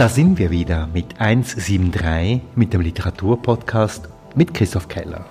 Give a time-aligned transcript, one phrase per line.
[0.00, 5.26] Da sind wir wieder mit 173 mit dem Literaturpodcast mit Christoph Keller.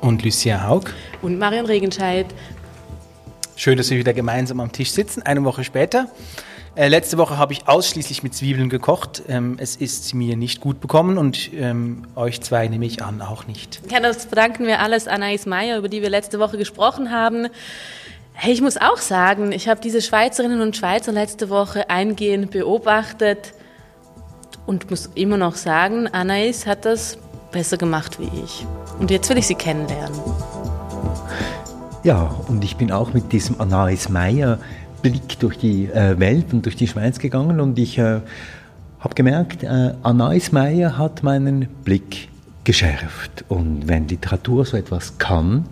[0.00, 0.86] Und Lucia Haug.
[1.22, 2.26] Und Marion Regenscheid.
[3.54, 6.08] Schön, dass wir wieder gemeinsam am Tisch sitzen, eine Woche später.
[6.74, 9.22] Äh, letzte Woche habe ich ausschließlich mit Zwiebeln gekocht.
[9.28, 13.46] Ähm, es ist mir nicht gut bekommen und ähm, euch zwei nehme ich an auch
[13.46, 13.80] nicht.
[13.92, 17.46] Ja, das verdanken wir alles Anais Meyer, über die wir letzte Woche gesprochen haben.
[18.32, 23.52] Hey, ich muss auch sagen, ich habe diese Schweizerinnen und Schweizer letzte Woche eingehend beobachtet
[24.70, 27.18] und muss immer noch sagen, Anais hat das
[27.50, 28.64] besser gemacht wie ich.
[29.00, 30.20] Und jetzt will ich sie kennenlernen.
[32.04, 34.60] Ja, und ich bin auch mit diesem Anais Meyer
[35.02, 38.20] Blick durch die äh, Welt und durch die Schweiz gegangen und ich äh,
[39.00, 42.28] habe gemerkt, äh, Anais Meyer hat meinen Blick
[42.62, 43.44] geschärft.
[43.48, 45.66] Und wenn Literatur so etwas kann,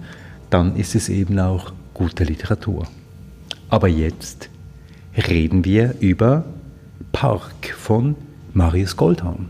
[0.50, 2.88] dann ist es eben auch gute Literatur.
[3.68, 4.48] Aber jetzt
[5.16, 6.42] reden wir über
[7.12, 8.16] Park von
[8.58, 9.48] Marius Goldhahn.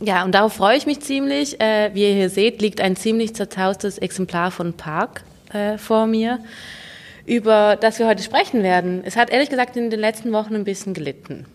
[0.00, 1.60] Ja, und darauf freue ich mich ziemlich.
[1.60, 6.38] Äh, wie ihr hier seht, liegt ein ziemlich zerzaustes Exemplar von Park äh, vor mir,
[7.26, 9.02] über das wir heute sprechen werden.
[9.04, 11.46] Es hat ehrlich gesagt in den letzten Wochen ein bisschen gelitten.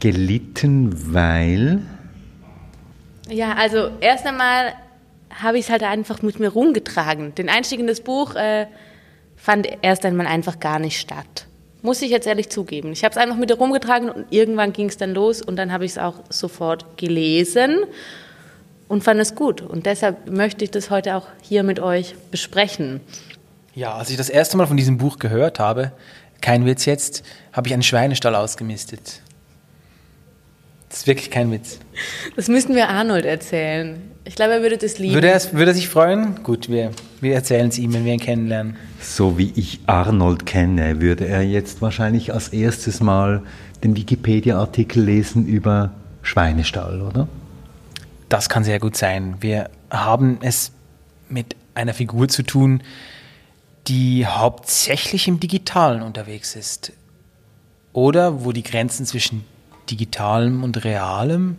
[0.00, 1.82] Gelitten, weil?
[3.28, 4.72] Ja, also erst einmal
[5.30, 7.34] habe ich es halt einfach mit mir rumgetragen.
[7.34, 8.66] Den Einstieg in das Buch äh,
[9.36, 11.46] fand erst einmal einfach gar nicht statt.
[11.84, 12.92] Muss ich jetzt ehrlich zugeben.
[12.92, 15.84] Ich habe es einfach mit herumgetragen und irgendwann ging es dann los und dann habe
[15.84, 17.76] ich es auch sofort gelesen
[18.88, 19.60] und fand es gut.
[19.60, 23.02] Und deshalb möchte ich das heute auch hier mit euch besprechen.
[23.74, 25.92] Ja, als ich das erste Mal von diesem Buch gehört habe,
[26.40, 29.20] kein Witz jetzt, habe ich einen Schweinestall ausgemistet.
[30.94, 31.80] Das ist wirklich kein Witz.
[32.36, 34.00] Das müssten wir Arnold erzählen.
[34.24, 35.14] Ich glaube, er würde das lieben.
[35.14, 36.44] Würde er, würde er sich freuen?
[36.44, 38.76] Gut, wir, wir erzählen es ihm, wenn wir ihn kennenlernen.
[39.00, 43.42] So wie ich Arnold kenne, würde er jetzt wahrscheinlich als erstes Mal
[43.82, 45.90] den Wikipedia-Artikel lesen über
[46.22, 47.26] Schweinestall, oder?
[48.28, 49.38] Das kann sehr gut sein.
[49.40, 50.70] Wir haben es
[51.28, 52.84] mit einer Figur zu tun,
[53.88, 56.92] die hauptsächlich im Digitalen unterwegs ist.
[57.92, 59.44] Oder wo die Grenzen zwischen
[59.90, 61.58] Digitalem und Realem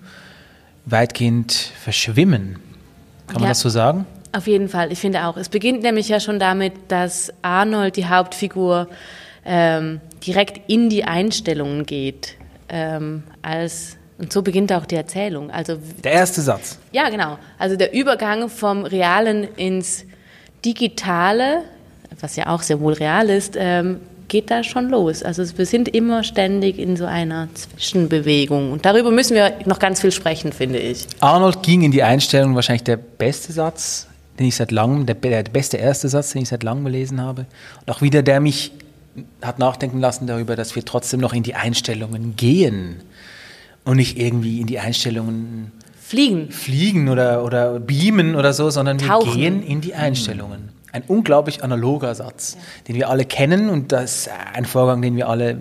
[0.85, 2.57] weitgehend verschwimmen.
[3.27, 3.49] Kann man Ja.
[3.49, 4.05] das so sagen?
[4.33, 5.37] Auf jeden Fall, ich finde auch.
[5.37, 8.87] Es beginnt nämlich ja schon damit, dass Arnold, die Hauptfigur,
[9.45, 12.35] ähm, direkt in die Einstellungen geht.
[12.67, 15.51] Ähm, als, und so beginnt auch die Erzählung.
[15.51, 16.77] Also, Der erste Satz.
[16.91, 17.37] ja, genau.
[17.57, 20.03] Also der Übergang vom Realen ins
[20.65, 21.61] Digitale,
[22.19, 25.23] was ja auch sehr wohl real ist, ähm, geht da schon los.
[25.23, 28.71] Also wir sind immer ständig in so einer Zwischenbewegung.
[28.71, 31.07] Und darüber müssen wir noch ganz viel sprechen, finde ich.
[31.19, 34.07] Arnold ging in die Einstellung wahrscheinlich der beste Satz,
[34.39, 37.45] den ich seit langem, der, der beste erste Satz, den ich seit langem gelesen habe.
[37.85, 38.71] Und auch wieder, der mich
[39.41, 43.01] hat nachdenken lassen darüber, dass wir trotzdem noch in die Einstellungen gehen
[43.85, 45.71] und nicht irgendwie in die Einstellungen
[46.01, 46.51] Fliegen.
[46.51, 49.33] fliegen oder, oder beamen oder so, sondern wir Tauchen.
[49.33, 50.69] gehen in die Einstellungen.
[50.95, 52.55] Ein unglaublich analoger Satz,
[52.87, 55.57] den wir alle kennen und das ist ein Vorgang, den wir alle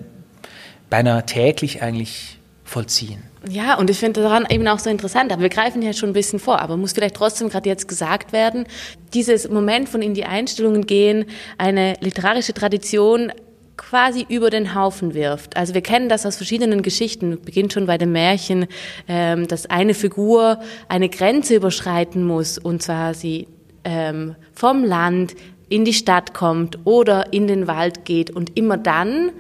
[0.91, 3.21] beinahe täglich eigentlich vollziehen.
[3.51, 6.13] Ja, und ich finde daran eben auch so interessant, aber wir greifen ja schon ein
[6.13, 8.67] bisschen vor, aber muss vielleicht trotzdem gerade jetzt gesagt werden,
[9.13, 11.25] dieses Moment von in die Einstellungen gehen,
[11.59, 13.33] eine literarische Tradition
[13.77, 15.57] quasi über den Haufen wirft.
[15.57, 18.69] Also wir kennen das aus verschiedenen Geschichten, beginnt schon bei dem Märchen,
[19.09, 23.49] ähm, dass eine Figur eine Grenze überschreiten muss und zwar sie
[23.85, 25.35] ähm, vom Land
[25.69, 29.31] in die Stadt kommt oder in den Wald geht und immer dann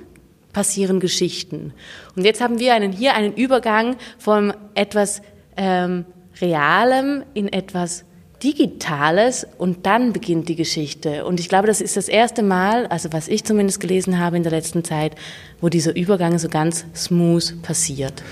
[0.53, 1.72] passieren Geschichten.
[2.16, 5.21] Und jetzt haben wir einen, hier einen Übergang von etwas
[5.56, 6.06] ähm,
[6.41, 8.05] Realem in etwas
[8.43, 11.25] Digitales und dann beginnt die Geschichte.
[11.25, 14.43] Und ich glaube, das ist das erste Mal, also was ich zumindest gelesen habe in
[14.43, 15.15] der letzten Zeit,
[15.61, 18.22] wo dieser Übergang so ganz smooth passiert.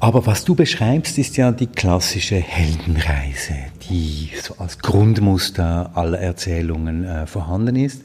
[0.00, 3.54] Aber was du beschreibst, ist ja die klassische Heldenreise,
[3.90, 8.02] die so als Grundmuster aller Erzählungen äh, vorhanden ist.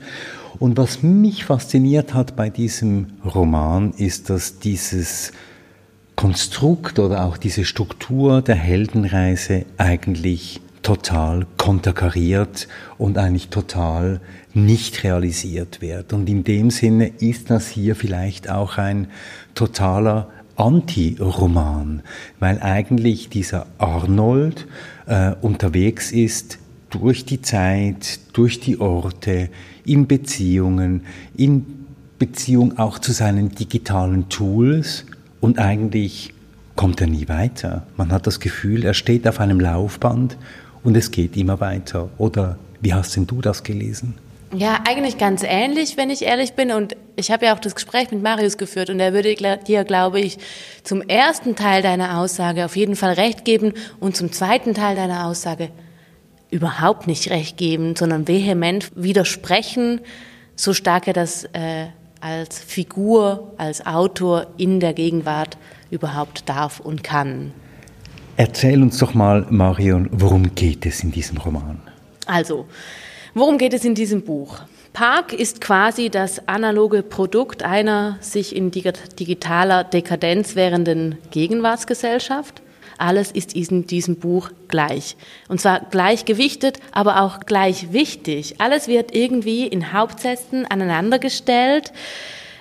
[0.57, 5.33] Und was mich fasziniert hat bei diesem Roman, ist, dass dieses
[6.15, 12.67] Konstrukt oder auch diese Struktur der Heldenreise eigentlich total konterkariert
[12.97, 14.19] und eigentlich total
[14.53, 16.11] nicht realisiert wird.
[16.11, 19.07] Und in dem Sinne ist das hier vielleicht auch ein
[19.53, 22.01] totaler Anti-Roman,
[22.39, 24.67] weil eigentlich dieser Arnold
[25.07, 26.59] äh, unterwegs ist
[26.89, 29.49] durch die Zeit, durch die Orte,
[29.85, 31.01] in Beziehungen,
[31.35, 31.65] in
[32.19, 35.05] Beziehung auch zu seinen digitalen Tools
[35.41, 36.33] und eigentlich
[36.75, 37.85] kommt er nie weiter.
[37.97, 40.37] Man hat das Gefühl, er steht auf einem Laufband
[40.83, 42.09] und es geht immer weiter.
[42.17, 44.15] Oder wie hast denn du das gelesen?
[44.55, 46.71] Ja, eigentlich ganz ähnlich, wenn ich ehrlich bin.
[46.71, 50.19] Und ich habe ja auch das Gespräch mit Marius geführt und er würde dir, glaube
[50.19, 50.37] ich,
[50.83, 55.27] zum ersten Teil deiner Aussage auf jeden Fall recht geben und zum zweiten Teil deiner
[55.27, 55.69] Aussage
[56.49, 60.01] überhaupt nicht recht geben, sondern vehement widersprechen,
[60.55, 61.87] so stark er das äh,
[62.21, 65.57] als Figur, als Autor in der Gegenwart
[65.89, 67.51] überhaupt darf und kann.
[68.37, 71.81] Erzähl uns doch mal, Marion, worum geht es in diesem Roman?
[72.25, 72.65] Also,
[73.33, 74.61] worum geht es in diesem Buch?
[74.93, 82.61] Park ist quasi das analoge Produkt einer sich in digitaler Dekadenz währenden Gegenwartsgesellschaft.
[82.99, 85.17] Alles ist in diesem Buch gleich.
[85.49, 88.61] Und zwar gleichgewichtet, aber auch gleich wichtig.
[88.61, 91.91] Alles wird irgendwie in Hauptsätzen aneinandergestellt.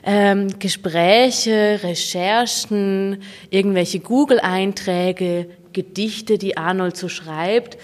[0.02, 7.76] Ähm, Gespräche, Recherchen, irgendwelche Google-Einträge, Gedichte, die Arnold so schreibt.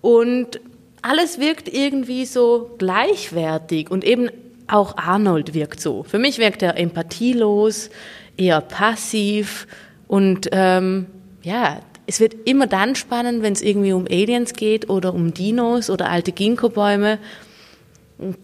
[0.00, 0.60] Und
[1.02, 4.30] alles wirkt irgendwie so gleichwertig und eben
[4.66, 6.02] auch Arnold wirkt so.
[6.02, 7.90] Für mich wirkt er empathielos,
[8.36, 9.66] eher passiv
[10.08, 11.06] und ähm,
[11.42, 15.90] ja, es wird immer dann spannend, wenn es irgendwie um Aliens geht oder um Dinos
[15.90, 17.18] oder alte Ginkgo-Bäume.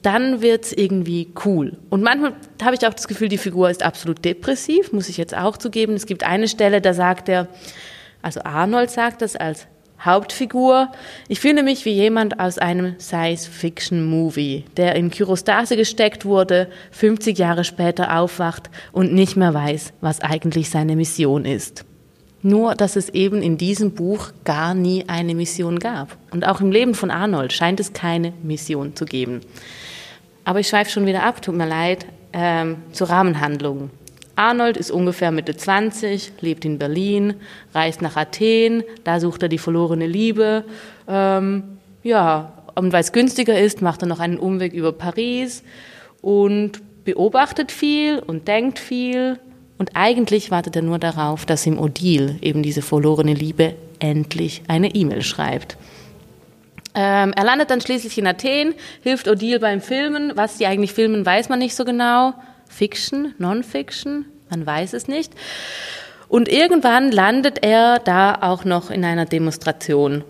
[0.02, 1.78] Dann wird es irgendwie cool.
[1.88, 5.36] Und manchmal habe ich auch das Gefühl, die Figur ist absolut depressiv, muss ich jetzt
[5.36, 5.94] auch zugeben.
[5.94, 7.48] Es gibt eine Stelle, da sagt er,
[8.20, 9.66] also Arnold sagt das als
[10.04, 10.90] Hauptfigur.
[11.28, 17.64] Ich fühle mich wie jemand aus einem Science-Fiction-Movie, der in Kyrostase gesteckt wurde, 50 Jahre
[17.64, 21.84] später aufwacht und nicht mehr weiß, was eigentlich seine Mission ist.
[22.42, 26.16] Nur, dass es eben in diesem Buch gar nie eine Mission gab.
[26.32, 29.40] Und auch im Leben von Arnold scheint es keine Mission zu geben.
[30.44, 33.90] Aber ich schweife schon wieder ab, tut mir leid, ähm, zur Rahmenhandlung.
[34.36, 37.34] Arnold ist ungefähr Mitte 20, lebt in Berlin,
[37.74, 40.64] reist nach Athen, da sucht er die verlorene Liebe.
[41.06, 41.64] Ähm,
[42.02, 45.62] ja, und weil es günstiger ist, macht er noch einen Umweg über Paris
[46.22, 49.38] und beobachtet viel und denkt viel,
[49.82, 54.94] und eigentlich wartet er nur darauf, dass ihm Odile, eben diese verlorene Liebe, endlich eine
[54.94, 55.76] E-Mail schreibt.
[56.94, 60.32] Ähm, er landet dann schließlich in Athen, hilft Odile beim Filmen.
[60.36, 62.32] Was sie eigentlich filmen, weiß man nicht so genau.
[62.72, 65.32] Fiction, Non-Fiction, man weiß es nicht.
[66.28, 70.24] Und irgendwann landet er da auch noch in einer Demonstration.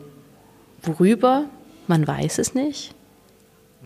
[0.83, 1.45] Worüber?
[1.87, 2.95] Man weiß es nicht.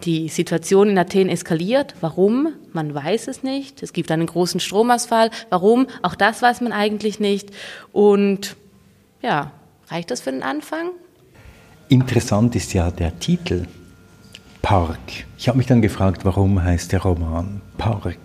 [0.04, 1.94] Die Situation in Athen eskaliert.
[2.00, 2.48] Warum?
[2.72, 3.82] Man weiß es nicht.
[3.82, 5.30] Es gibt einen großen Stromausfall.
[5.50, 5.86] Warum?
[6.02, 7.50] Auch das weiß man eigentlich nicht.
[7.92, 8.56] Und
[9.22, 9.52] ja,
[9.88, 10.90] reicht das für den Anfang?
[11.88, 13.66] Interessant ist ja der Titel
[14.66, 14.98] Park.
[15.38, 18.18] Ich habe mich dann gefragt, warum heißt der Roman Park?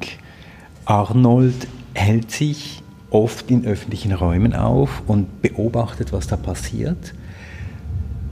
[0.86, 7.14] Arnold hält sich oft in öffentlichen Räumen auf und beobachtet, was da passiert.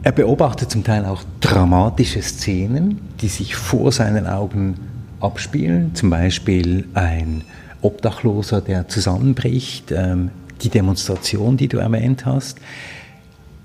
[0.01, 4.73] Er beobachtet zum Teil auch dramatische Szenen, die sich vor seinen Augen
[5.19, 7.43] abspielen, zum Beispiel ein
[7.83, 10.31] Obdachloser, der zusammenbricht, ähm,
[10.63, 12.57] die Demonstration, die du erwähnt hast.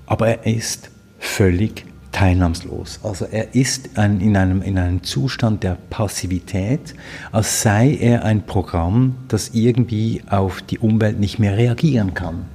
[0.05, 1.83] Aber er ist völlig
[2.15, 3.01] teilnahmslos.
[3.03, 6.95] Also er ist in, einem, in einem Zustand der Passivität,
[7.33, 12.45] als sei er ein Programm, das irgendwie auf die Umwelt nicht mehr reagieren kann.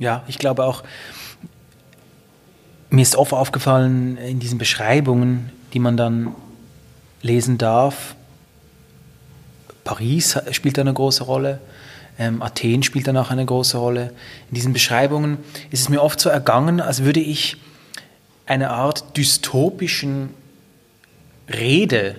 [0.00, 0.82] Ja, ich glaube auch,
[2.90, 6.34] mir ist oft aufgefallen in diesen Beschreibungen, die man dann
[7.22, 8.16] lesen darf,
[9.84, 11.60] Paris spielt eine große Rolle,
[12.18, 14.12] ähm, Athen spielt dann auch eine große Rolle.
[14.48, 15.38] In diesen Beschreibungen
[15.70, 17.58] ist es mir oft so ergangen, als würde ich
[18.52, 20.34] eine Art dystopischen
[21.48, 22.16] Rede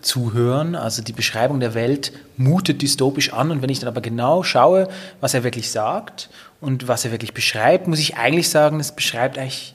[0.00, 0.74] zuhören.
[0.74, 3.52] Also die Beschreibung der Welt mutet dystopisch an.
[3.52, 4.88] Und wenn ich dann aber genau schaue,
[5.20, 9.38] was er wirklich sagt und was er wirklich beschreibt, muss ich eigentlich sagen, es beschreibt
[9.38, 9.74] eigentlich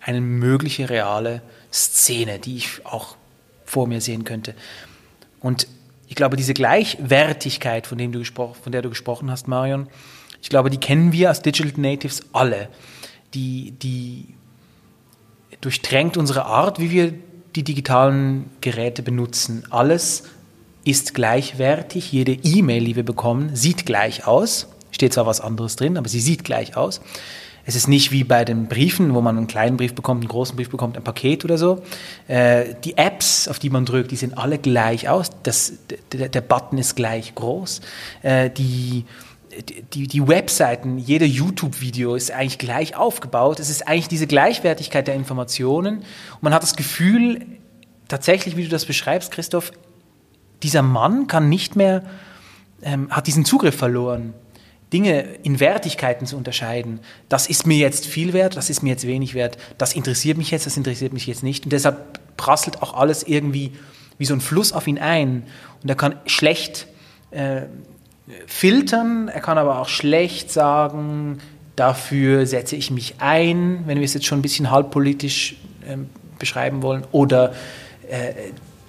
[0.00, 3.16] eine mögliche reale Szene, die ich auch
[3.66, 4.54] vor mir sehen könnte.
[5.40, 5.66] Und
[6.06, 9.88] ich glaube, diese Gleichwertigkeit, von, dem du von der du gesprochen hast, Marion,
[10.40, 12.70] ich glaube, die kennen wir als Digital Natives alle.
[13.34, 14.37] Die, die
[15.60, 17.14] durchdrängt unsere Art, wie wir
[17.56, 19.64] die digitalen Geräte benutzen.
[19.70, 20.24] Alles
[20.84, 22.12] ist gleichwertig.
[22.12, 24.68] Jede E-Mail, die wir bekommen, sieht gleich aus.
[24.90, 27.00] Steht zwar was anderes drin, aber sie sieht gleich aus.
[27.68, 30.56] Es ist nicht wie bei den Briefen, wo man einen kleinen Brief bekommt, einen großen
[30.56, 31.82] Brief bekommt, ein Paket oder so.
[32.26, 35.30] Äh, die Apps, auf die man drückt, die sehen alle gleich aus.
[35.42, 35.74] Das,
[36.10, 37.82] der, Button ist gleich groß.
[38.22, 39.04] Äh, die,
[39.94, 43.60] die, die Webseiten, jeder YouTube-Video ist eigentlich gleich aufgebaut.
[43.60, 45.98] Es ist eigentlich diese Gleichwertigkeit der Informationen.
[45.98, 47.46] Und man hat das Gefühl,
[48.08, 49.72] tatsächlich, wie du das beschreibst, Christoph,
[50.62, 52.04] dieser Mann kann nicht mehr,
[52.82, 54.34] ähm, hat diesen Zugriff verloren
[54.92, 59.06] Dinge in Wertigkeiten zu unterscheiden, das ist mir jetzt viel wert, das ist mir jetzt
[59.06, 61.64] wenig wert, das interessiert mich jetzt, das interessiert mich jetzt nicht.
[61.64, 63.72] Und deshalb prasselt auch alles irgendwie
[64.16, 65.44] wie so ein Fluss auf ihn ein.
[65.82, 66.86] Und er kann schlecht
[67.30, 67.62] äh,
[68.46, 71.38] filtern, er kann aber auch schlecht sagen,
[71.76, 75.56] dafür setze ich mich ein, wenn wir es jetzt schon ein bisschen halbpolitisch
[75.86, 75.96] äh,
[76.38, 77.52] beschreiben wollen, oder
[78.08, 78.32] äh,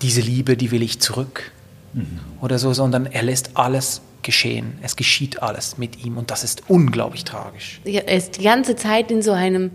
[0.01, 1.51] diese Liebe, die will ich zurück
[1.93, 2.19] mhm.
[2.41, 4.77] oder so, sondern er lässt alles geschehen.
[4.81, 7.81] Es geschieht alles mit ihm und das ist unglaublich tragisch.
[7.85, 9.71] Er ist die ganze Zeit in so einem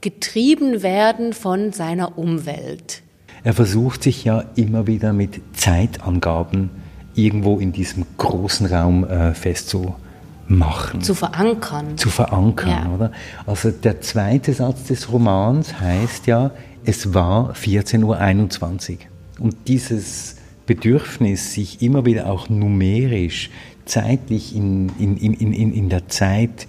[0.00, 3.02] getrieben werden von seiner Umwelt.
[3.44, 6.70] Er versucht sich ja immer wieder mit Zeitangaben
[7.16, 11.00] irgendwo in diesem großen Raum äh, festzumachen.
[11.00, 11.96] Zu verankern.
[11.96, 12.94] Zu verankern, ja.
[12.94, 13.12] oder?
[13.46, 16.52] Also der zweite Satz des Romans heißt ja,
[16.84, 18.98] es war 14.21 Uhr.
[19.40, 23.50] Und dieses Bedürfnis, sich immer wieder auch numerisch,
[23.84, 26.66] zeitlich in, in, in, in, in der Zeit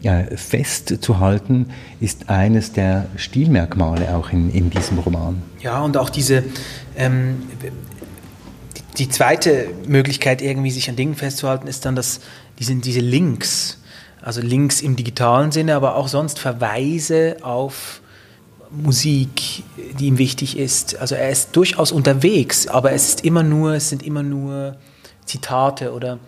[0.00, 1.66] ja, festzuhalten,
[2.00, 5.42] ist eines der Stilmerkmale auch in, in diesem Roman.
[5.60, 6.44] Ja, und auch diese,
[6.96, 7.42] ähm,
[8.98, 12.20] die, zweite Möglichkeit, irgendwie sich an Dingen festzuhalten, ist dann das,
[12.58, 13.78] diese, diese Links.
[14.20, 18.00] Also Links im digitalen Sinne, aber auch sonst Verweise auf
[18.70, 19.62] Musik,
[19.98, 20.98] die ihm wichtig ist.
[20.98, 24.76] Also er ist durchaus unterwegs, aber es ist immer nur, es sind immer nur
[25.24, 26.18] Zitate oder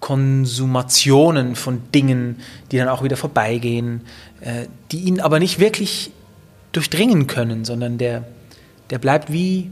[0.00, 2.36] Konsumationen von Dingen,
[2.70, 4.02] die dann auch wieder vorbeigehen,
[4.40, 6.12] äh, die ihn aber nicht wirklich
[6.72, 8.24] durchdringen können, sondern der,
[8.90, 9.70] der bleibt wie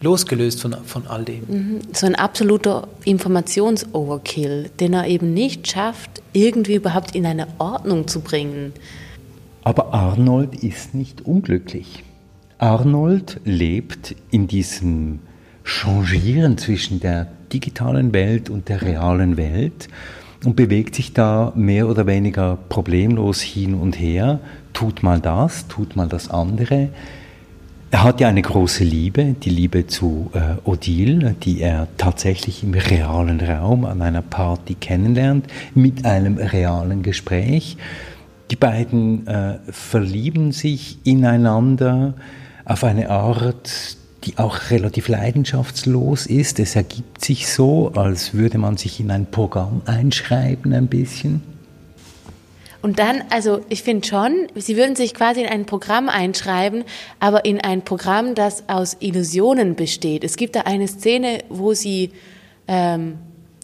[0.00, 1.44] losgelöst von, von all dem.
[1.48, 1.80] Mhm.
[1.92, 8.20] So ein absoluter Informations-Overkill, den er eben nicht schafft, irgendwie überhaupt in eine Ordnung zu
[8.20, 8.72] bringen.
[9.62, 12.02] Aber Arnold ist nicht unglücklich.
[12.58, 15.20] Arnold lebt in diesem
[15.64, 19.88] Changieren zwischen der digitalen Welt und der realen Welt
[20.44, 24.40] und bewegt sich da mehr oder weniger problemlos hin und her,
[24.72, 26.88] tut mal das, tut mal das andere.
[27.92, 32.72] Er hat ja eine große Liebe, die Liebe zu äh, Odile, die er tatsächlich im
[32.72, 37.76] realen Raum an einer Party kennenlernt, mit einem realen Gespräch.
[38.52, 42.14] Die beiden äh, verlieben sich ineinander
[42.64, 46.60] auf eine Art, die auch relativ leidenschaftslos ist.
[46.60, 51.42] Es ergibt sich so, als würde man sich in ein Programm einschreiben ein bisschen.
[52.82, 56.84] Und dann, also ich finde schon, Sie würden sich quasi in ein Programm einschreiben,
[57.18, 60.24] aber in ein Programm, das aus Illusionen besteht.
[60.24, 62.10] Es gibt da eine Szene, wo Sie,
[62.66, 63.18] ähm,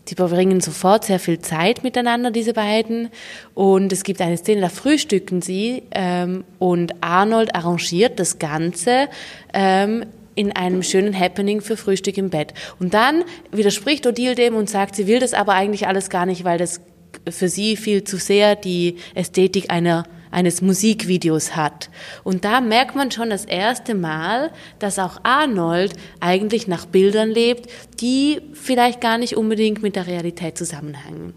[0.04, 3.08] Sie verbringen sofort sehr viel Zeit miteinander, diese beiden.
[3.54, 9.08] Und es gibt eine Szene, da frühstücken sie ähm, und Arnold arrangiert das Ganze
[9.52, 10.04] ähm,
[10.36, 12.54] in einem schönen Happening für Frühstück im Bett.
[12.78, 16.44] Und dann widerspricht Odile dem und sagt, sie will das aber eigentlich alles gar nicht,
[16.44, 16.80] weil das
[17.28, 21.88] für sie viel zu sehr die Ästhetik einer eines Musikvideos hat.
[22.22, 27.70] Und da merkt man schon das erste Mal, dass auch Arnold eigentlich nach Bildern lebt,
[28.00, 31.32] die vielleicht gar nicht unbedingt mit der Realität zusammenhängen.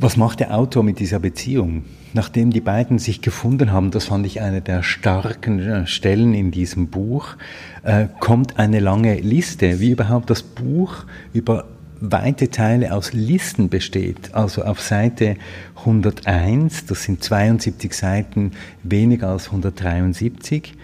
[0.00, 1.84] Was macht der Autor mit dieser Beziehung?
[2.14, 6.50] Nachdem die beiden sich gefunden haben, das fand ich eine der starken äh, Stellen in
[6.50, 7.36] diesem Buch,
[7.82, 11.66] äh, kommt eine lange Liste, wie überhaupt das Buch über
[12.12, 14.34] weite Teile aus Listen besteht.
[14.34, 15.36] Also auf Seite
[15.76, 20.74] 101, das sind 72 Seiten weniger als 173,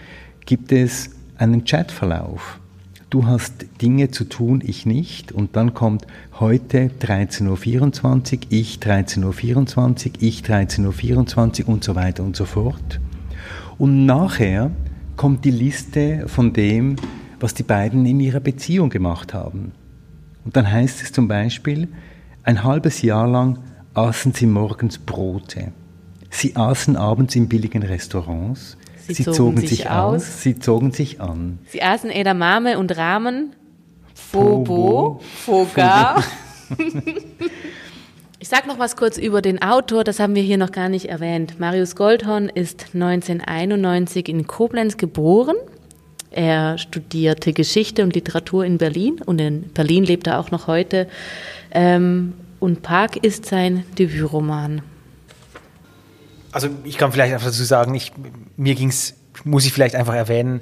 [0.45, 2.59] gibt es einen Chatverlauf
[3.11, 5.31] du hast Dinge zu tun, ich nicht.
[5.31, 6.07] Und dann kommt
[6.39, 7.45] heute 13.24
[8.33, 12.99] Uhr, ich 13.24 Uhr, ich 13.24 Uhr und so weiter und so fort.
[13.77, 14.71] Und nachher
[15.17, 16.95] kommt die Liste von dem,
[17.39, 19.73] was die beiden in ihrer Beziehung gemacht haben.
[20.45, 21.87] Und dann heißt es zum Beispiel,
[22.43, 23.59] ein halbes Jahr lang
[23.93, 25.71] aßen sie morgens Brote.
[26.29, 28.77] Sie aßen abends in billigen Restaurants.
[28.97, 31.59] Sie, sie zogen, zogen, sich, aus, sie zogen sich an.
[31.67, 33.55] Sie aßen Edamame und Rahmen,
[34.13, 36.23] Fobo, Foga.
[38.39, 41.09] Ich sage noch was kurz über den Autor, das haben wir hier noch gar nicht
[41.09, 41.59] erwähnt.
[41.59, 45.55] Marius Goldhorn ist 1991 in Koblenz geboren.
[46.31, 51.07] Er studierte Geschichte und Literatur in Berlin und in Berlin lebt er auch noch heute.
[51.71, 54.81] Ähm, und Park ist sein Debütroman
[56.51, 58.11] also ich kann vielleicht einfach dazu sagen, ich,
[58.57, 60.61] mir ging es, muss ich vielleicht einfach erwähnen,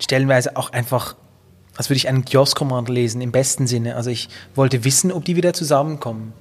[0.00, 1.16] stellenweise auch einfach,
[1.76, 3.96] als würde ich einen Kioskroman lesen, im besten Sinne.
[3.96, 6.32] Also ich wollte wissen, ob die wieder zusammenkommen.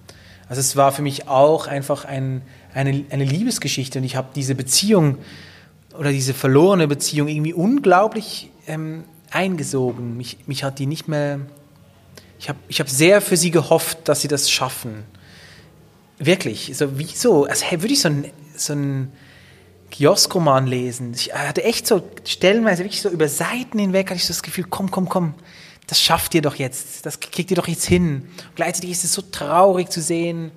[0.49, 2.41] Also es war für mich auch einfach ein,
[2.73, 5.17] eine, eine Liebesgeschichte und ich habe diese Beziehung
[5.97, 10.17] oder diese verlorene Beziehung irgendwie unglaublich ähm, eingesogen.
[10.17, 11.39] Mich, mich hat die nicht mehr,
[12.39, 15.03] ich habe ich hab sehr für sie gehofft, dass sie das schaffen.
[16.19, 17.45] Wirklich, so wieso?
[17.45, 19.11] Also hey, würde ich so ein so einen
[19.91, 21.13] Kioskroman lesen.
[21.13, 24.65] Ich hatte echt so stellenweise wirklich so über Seiten hinweg hatte ich so das Gefühl,
[24.69, 25.33] komm, komm, komm,
[25.87, 28.29] das schafft ihr doch jetzt, das kriegt ihr doch jetzt hin.
[28.49, 30.51] Und gleichzeitig ist es so traurig zu sehen,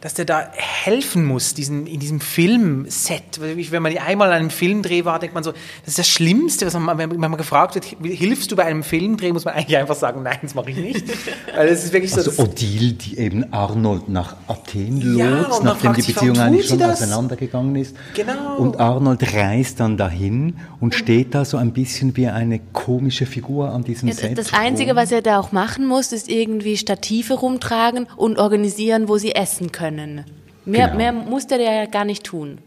[0.00, 3.40] dass der da helfen muss, diesen, in diesem Filmset.
[3.40, 6.74] Wenn man einmal an einem Filmdreh war, denkt man so, das ist das Schlimmste, was
[6.74, 10.22] man, wenn man gefragt wird, hilfst du bei einem Filmdreh, muss man eigentlich einfach sagen,
[10.22, 11.04] nein, das mache ich nicht.
[11.56, 12.18] Weil es ist wirklich so.
[12.18, 17.76] Also Odile, die eben Arnold nach Athen lotst, ja, nachdem die Beziehung eigentlich schon auseinandergegangen
[17.76, 17.96] ist.
[18.14, 18.56] Genau.
[18.58, 23.70] Und Arnold reist dann dahin und steht da so ein bisschen wie eine komische Figur
[23.70, 24.36] an diesem ja, Set.
[24.36, 29.16] Das Einzige, was er da auch machen muss, ist irgendwie Stative rumtragen und organisieren, wo
[29.16, 30.24] sie essen können können.
[30.64, 30.96] Mehr, genau.
[30.98, 32.58] mehr muss der ja gar nicht tun.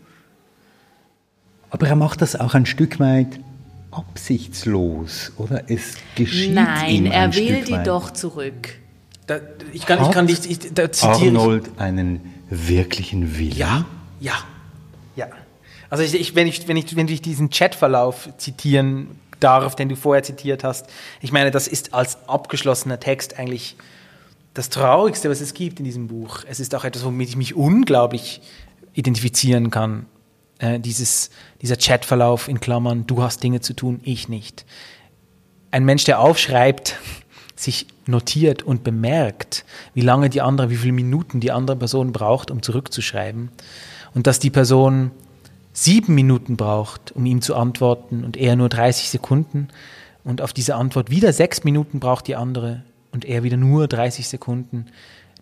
[1.70, 3.40] Aber er macht das auch ein Stück weit
[3.92, 5.64] absichtslos, oder?
[5.68, 7.88] Es geschieht Nein, ihm er ein will Stück die weit.
[7.88, 8.76] doch zurück.
[9.28, 9.40] Da,
[9.74, 13.56] ich kann, ich kann nicht, ich, da zitiere Arnold einen wirklichen Willen?
[13.56, 13.86] Ja,
[14.20, 14.34] ja,
[15.16, 15.28] ja.
[15.90, 19.96] Also ich, ich, wenn, ich, wenn, ich, wenn ich diesen Chatverlauf zitieren darf, den du
[19.96, 20.88] vorher zitiert hast,
[21.22, 23.76] ich meine, das ist als abgeschlossener Text eigentlich
[24.60, 26.42] das Traurigste, was es gibt in diesem Buch.
[26.46, 28.42] Es ist auch etwas, womit ich mich unglaublich
[28.94, 30.06] identifizieren kann.
[30.58, 31.30] Äh, dieses,
[31.62, 34.66] dieser Chatverlauf in Klammern, du hast Dinge zu tun, ich nicht.
[35.72, 36.98] Ein Mensch, der aufschreibt,
[37.56, 39.64] sich notiert und bemerkt,
[39.94, 43.52] wie lange die andere, wie viele Minuten die andere Person braucht, um zurückzuschreiben.
[44.14, 45.12] Und dass die Person
[45.72, 49.70] sieben Minuten braucht, um ihm zu antworten und er nur 30 Sekunden.
[50.26, 54.28] Und auf diese Antwort wieder sechs Minuten braucht die andere und er wieder nur 30
[54.28, 54.86] Sekunden.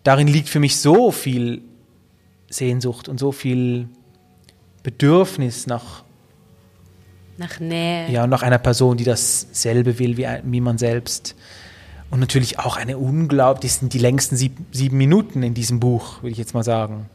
[0.04, 1.62] Darin liegt für mich so viel
[2.48, 3.88] Sehnsucht und so viel
[4.82, 6.04] Bedürfnis nach
[7.36, 8.10] nach Nähe.
[8.10, 11.36] Ja, nach einer Person, die dasselbe will wie, wie man selbst.
[12.10, 16.22] Und natürlich auch eine unglaublich, das sind die längsten sieb, sieben Minuten in diesem Buch,
[16.22, 17.08] würde ich jetzt mal sagen.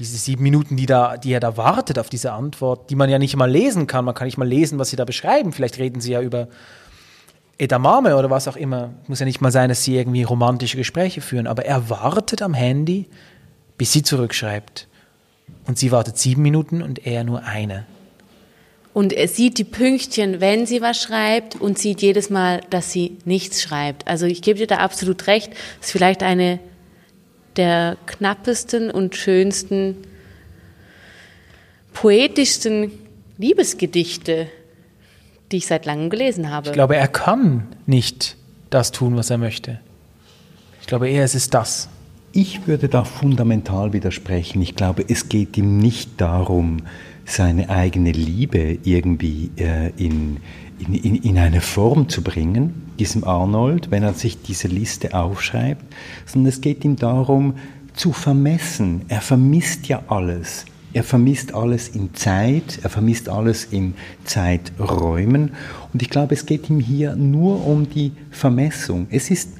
[0.00, 3.18] Diese sieben Minuten, die, da, die er da wartet auf diese Antwort, die man ja
[3.18, 4.04] nicht mal lesen kann.
[4.04, 5.52] Man kann nicht mal lesen, was sie da beschreiben.
[5.52, 6.48] Vielleicht reden sie ja über
[7.58, 8.90] Edamame oder was auch immer.
[9.08, 12.54] Muss ja nicht mal sein, dass sie irgendwie romantische Gespräche führen, aber er wartet am
[12.54, 13.06] Handy,
[13.76, 14.86] bis sie zurückschreibt.
[15.66, 17.84] Und sie wartet sieben Minuten und er nur eine.
[18.94, 23.16] Und er sieht die Pünktchen, wenn sie was schreibt und sieht jedes Mal, dass sie
[23.24, 24.06] nichts schreibt.
[24.08, 25.52] Also ich gebe dir da absolut recht.
[25.52, 26.58] Das ist vielleicht eine
[27.56, 29.96] der knappesten und schönsten,
[31.92, 32.92] poetischsten
[33.36, 34.48] Liebesgedichte,
[35.52, 36.68] die ich seit langem gelesen habe.
[36.68, 38.36] Ich glaube, er kann nicht
[38.70, 39.80] das tun, was er möchte.
[40.80, 41.88] Ich glaube eher, es ist das.
[42.32, 44.60] Ich würde da fundamental widersprechen.
[44.62, 46.82] Ich glaube, es geht ihm nicht darum,
[47.24, 50.38] seine eigene Liebe irgendwie äh, in,
[50.78, 55.84] in, in, in eine Form zu bringen, diesem Arnold, wenn er sich diese Liste aufschreibt,
[56.26, 57.54] sondern es geht ihm darum,
[57.94, 59.02] zu vermessen.
[59.08, 60.64] Er vermisst ja alles.
[60.98, 65.52] Er vermisst alles in Zeit, er vermisst alles in Zeiträumen.
[65.92, 69.06] Und ich glaube, es geht ihm hier nur um die Vermessung.
[69.08, 69.50] Es ist,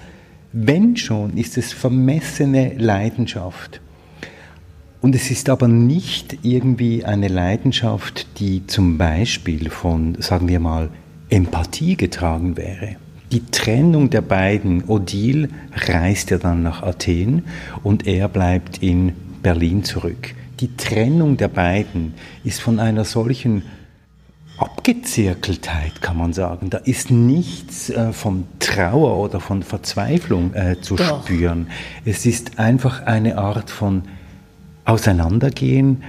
[0.53, 3.81] wenn schon, ist es vermessene Leidenschaft.
[5.01, 10.91] Und es ist aber nicht irgendwie eine Leidenschaft, die zum Beispiel von, sagen wir mal,
[11.31, 12.97] Empathie getragen wäre.
[13.31, 17.45] Die Trennung der beiden, Odile reist ja dann nach Athen
[17.85, 23.63] und er bleibt in Berlin zurück die Trennung der beiden ist von einer solchen
[24.59, 26.69] Abgezirkeltheit, kann man sagen.
[26.71, 31.25] Da ist nichts äh, von Trauer oder von Verzweiflung äh, zu Doch.
[31.25, 31.69] spüren.
[32.05, 34.03] Es ist einfach eine Art von
[34.85, 36.03] Auseinandergehen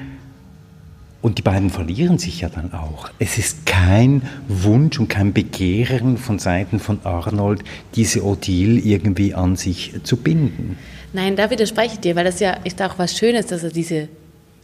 [1.21, 3.11] und die beiden verlieren sich ja dann auch.
[3.19, 7.63] Es ist kein Wunsch und kein Begehren von Seiten von Arnold,
[7.95, 10.77] diese Odile irgendwie an sich zu binden.
[11.11, 14.07] Nein, da widerspreche ich dir, weil das ja ist auch was Schönes, dass er diese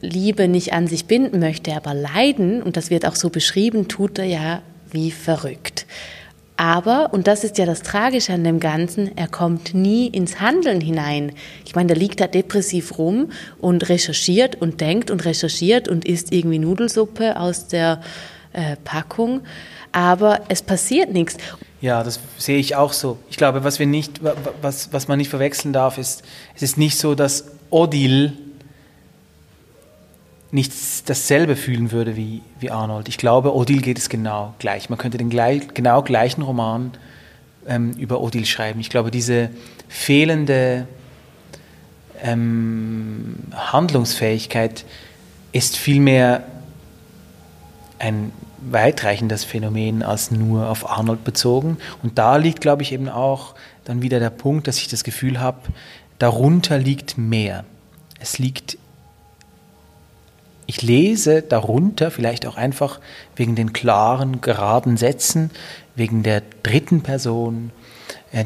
[0.01, 4.19] Liebe nicht an sich binden möchte, aber leiden, und das wird auch so beschrieben, tut
[4.19, 5.85] er ja wie verrückt.
[6.57, 10.79] Aber, und das ist ja das Tragische an dem Ganzen, er kommt nie ins Handeln
[10.79, 11.33] hinein.
[11.65, 16.31] Ich meine, der liegt da depressiv rum und recherchiert und denkt und recherchiert und isst
[16.31, 17.99] irgendwie Nudelsuppe aus der
[18.53, 19.41] äh, Packung,
[19.91, 21.35] aber es passiert nichts.
[21.81, 23.17] Ja, das sehe ich auch so.
[23.29, 24.21] Ich glaube, was wir nicht,
[24.61, 26.23] was, was man nicht verwechseln darf, ist,
[26.55, 28.31] es ist nicht so, dass Odile
[30.51, 33.09] nicht dasselbe fühlen würde wie, wie Arnold.
[33.09, 34.89] Ich glaube, Odile geht es genau gleich.
[34.89, 36.91] Man könnte den gleich, genau gleichen Roman
[37.67, 38.79] ähm, über Odile schreiben.
[38.79, 39.49] Ich glaube, diese
[39.87, 40.87] fehlende
[42.21, 44.85] ähm, Handlungsfähigkeit
[45.51, 46.43] ist vielmehr
[47.99, 48.31] ein
[48.71, 51.77] weitreichendes Phänomen als nur auf Arnold bezogen.
[52.03, 55.39] Und da liegt, glaube ich, eben auch dann wieder der Punkt, dass ich das Gefühl
[55.39, 55.59] habe,
[56.19, 57.63] darunter liegt mehr.
[58.19, 58.77] Es liegt
[60.67, 62.99] ich lese darunter vielleicht auch einfach
[63.35, 65.51] wegen den klaren, geraden Sätzen,
[65.95, 67.71] wegen der dritten Person,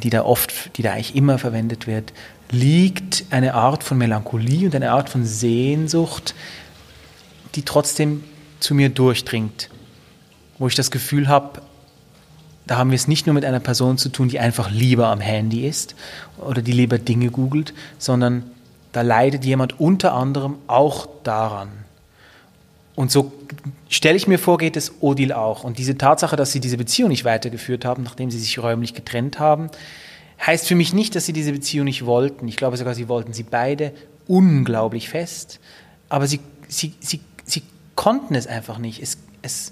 [0.03, 2.13] die da oft, die da eigentlich immer verwendet wird,
[2.51, 6.35] liegt eine Art von Melancholie und eine Art von Sehnsucht,
[7.55, 8.23] die trotzdem
[8.59, 9.69] zu mir durchdringt,
[10.57, 11.61] wo ich das Gefühl habe,
[12.67, 15.21] da haben wir es nicht nur mit einer Person zu tun, die einfach lieber am
[15.21, 15.95] Handy ist
[16.37, 18.51] oder die lieber Dinge googelt, sondern
[18.91, 21.69] da leidet jemand unter anderem auch daran.
[22.99, 23.31] Und so
[23.87, 25.63] stelle ich mir vor, geht es Odil auch.
[25.63, 29.39] Und diese Tatsache, dass sie diese Beziehung nicht weitergeführt haben, nachdem sie sich räumlich getrennt
[29.39, 29.69] haben,
[30.45, 32.45] heißt für mich nicht, dass sie diese Beziehung nicht wollten.
[32.49, 33.93] Ich glaube sogar, sie wollten sie beide
[34.27, 35.61] unglaublich fest.
[36.09, 37.63] Aber sie, sie, sie, sie
[37.95, 39.01] konnten es einfach nicht.
[39.01, 39.71] Es, es,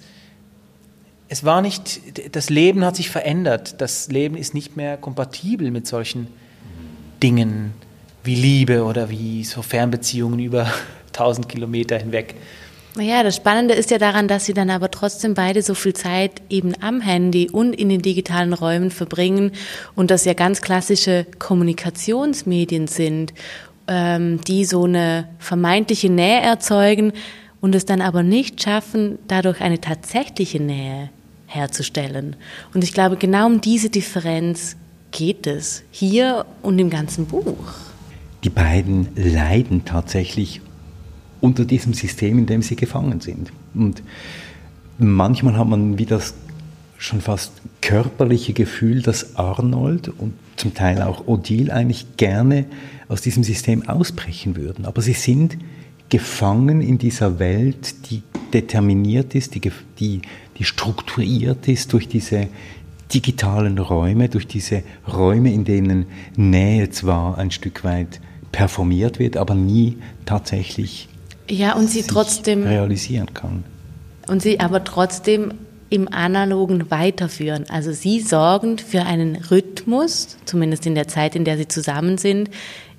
[1.27, 1.99] es war nicht,
[2.33, 3.81] das Leben hat sich verändert.
[3.81, 6.27] Das Leben ist nicht mehr kompatibel mit solchen
[7.21, 7.73] Dingen
[8.23, 10.71] wie Liebe oder wie so Fernbeziehungen über
[11.11, 12.35] tausend Kilometer hinweg.
[12.97, 16.41] Naja, das Spannende ist ja daran, dass sie dann aber trotzdem beide so viel Zeit
[16.49, 19.51] eben am Handy und in den digitalen Räumen verbringen
[19.93, 23.35] und das ja ganz klassische Kommunikationsmedien sind,
[23.87, 27.13] ähm, die so eine vermeintliche Nähe erzeugen
[27.61, 31.11] und es dann aber nicht schaffen, dadurch eine tatsächliche Nähe
[31.45, 32.35] herzustellen.
[32.73, 34.75] Und ich glaube, genau um diese Differenz
[35.11, 37.75] geht es hier und im ganzen Buch.
[38.43, 40.61] Die beiden leiden tatsächlich
[41.41, 43.51] unter diesem System, in dem sie gefangen sind.
[43.73, 44.01] Und
[44.97, 46.33] manchmal hat man wie das
[46.97, 52.65] schon fast körperliche Gefühl, dass Arnold und zum Teil auch Odile eigentlich gerne
[53.07, 54.85] aus diesem System ausbrechen würden.
[54.85, 55.57] Aber sie sind
[56.09, 58.23] gefangen in dieser Welt, die
[58.53, 60.21] determiniert ist, die, die,
[60.57, 62.47] die strukturiert ist durch diese
[63.13, 68.19] digitalen Räume, durch diese Räume, in denen Nähe zwar ein Stück weit
[68.51, 71.07] performiert wird, aber nie tatsächlich
[71.49, 73.63] ja, und sie trotzdem realisieren kann.
[74.27, 75.53] Und sie aber trotzdem
[75.89, 77.65] im Analogen weiterführen.
[77.69, 82.49] Also sie sorgen für einen Rhythmus, zumindest in der Zeit, in der sie zusammen sind,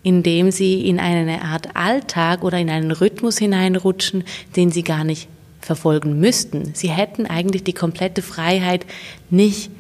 [0.03, 4.25] indem sie in eine Art Alltag oder in einen Rhythmus hineinrutschen,
[4.57, 5.29] den sie gar nicht
[5.61, 6.71] verfolgen müssten.
[6.75, 8.87] Sie hätten eigentlich die komplette Freiheit,
[9.29, 9.71] nicht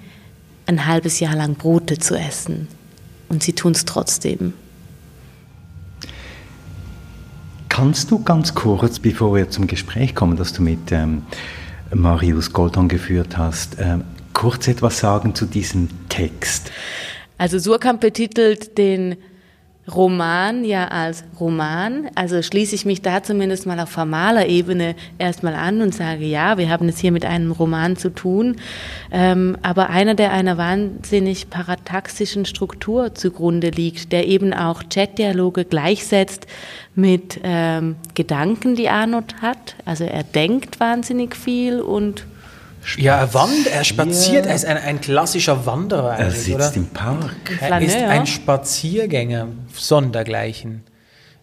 [0.66, 2.68] ein halbes Jahr lang Brote zu essen.
[3.30, 4.52] Und sie tun es trotzdem.
[7.78, 11.22] Kannst du ganz kurz, bevor wir zum Gespräch kommen, das du mit ähm,
[11.94, 16.72] Marius Goldhorn geführt hast, ähm, kurz etwas sagen zu diesem Text?
[17.36, 19.14] Also Surkamp betitelt den
[19.94, 22.08] Roman ja als Roman.
[22.14, 26.58] Also schließe ich mich da zumindest mal auf formaler Ebene erstmal an und sage, ja,
[26.58, 28.56] wir haben es hier mit einem Roman zu tun,
[29.10, 36.46] ähm, aber einer, der einer wahnsinnig parataxischen Struktur zugrunde liegt, der eben auch Chatdialoge gleichsetzt
[36.94, 39.76] mit ähm, Gedanken, die Arnold hat.
[39.84, 42.26] Also er denkt wahnsinnig viel und
[42.96, 46.16] ja, er, wand, er spaziert, er ist ein, ein klassischer Wanderer.
[46.16, 46.76] Er sitzt oder?
[46.76, 47.58] im Park.
[47.60, 50.84] Er ist ein Spaziergänger, sondergleichen.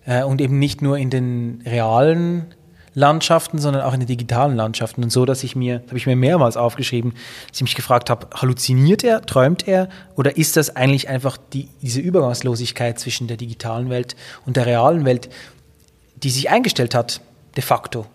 [0.05, 2.53] Äh, und eben nicht nur in den realen
[2.95, 5.03] Landschaften, sondern auch in den digitalen Landschaften.
[5.03, 7.13] Und so, dass ich mir, habe ich mir mehrmals aufgeschrieben,
[7.49, 11.67] dass ich mich gefragt habe, halluziniert er, träumt er oder ist das eigentlich einfach die,
[11.81, 15.29] diese Übergangslosigkeit zwischen der digitalen Welt und der realen Welt,
[16.23, 17.19] die sich eingestellt hat,
[17.57, 18.05] de facto.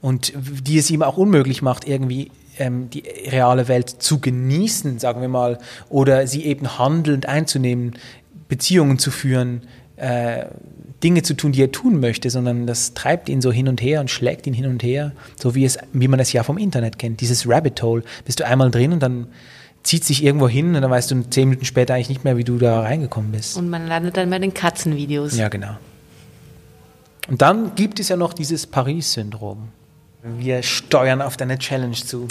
[0.00, 5.20] Und die es ihm auch unmöglich macht, irgendwie ähm, die reale Welt zu genießen, sagen
[5.20, 7.94] wir mal, oder sie eben handelnd einzunehmen,
[8.48, 9.62] Beziehungen zu führen,
[9.96, 10.46] äh,
[11.02, 14.00] Dinge zu tun, die er tun möchte, sondern das treibt ihn so hin und her
[14.00, 16.98] und schlägt ihn hin und her, so wie, es, wie man es ja vom Internet
[16.98, 17.20] kennt.
[17.20, 19.26] Dieses Rabbit Hole, bist du einmal drin und dann
[19.82, 22.44] zieht sich irgendwo hin und dann weißt du zehn Minuten später eigentlich nicht mehr, wie
[22.44, 23.56] du da reingekommen bist.
[23.56, 25.36] Und man landet dann bei den Katzenvideos.
[25.36, 25.76] Ja, genau.
[27.28, 29.68] Und dann gibt es ja noch dieses Paris-Syndrom.
[30.24, 32.28] Wir steuern auf deine Challenge zu.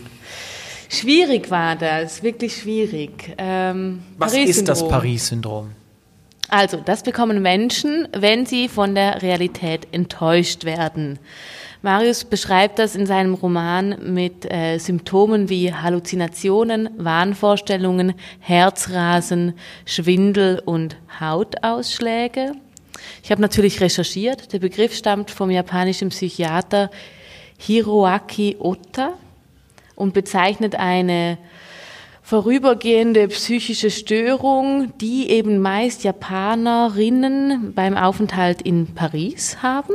[0.90, 3.36] Schwierig war das, wirklich schwierig.
[3.38, 5.70] Ähm, Was ist das Paris-Syndrom?
[6.50, 11.20] Also, das bekommen Menschen, wenn sie von der Realität enttäuscht werden.
[11.84, 19.54] Marius beschreibt das in seinem Roman mit äh, Symptomen wie Halluzinationen, Wahnvorstellungen, Herzrasen,
[19.86, 22.54] Schwindel und Hautausschläge.
[23.24, 24.52] Ich habe natürlich recherchiert.
[24.52, 26.90] Der Begriff stammt vom japanischen Psychiater
[27.66, 29.14] Hiroaki Ota
[29.96, 31.38] und bezeichnet eine
[32.22, 39.94] vorübergehende psychische Störung, die eben meist Japanerinnen beim Aufenthalt in Paris haben.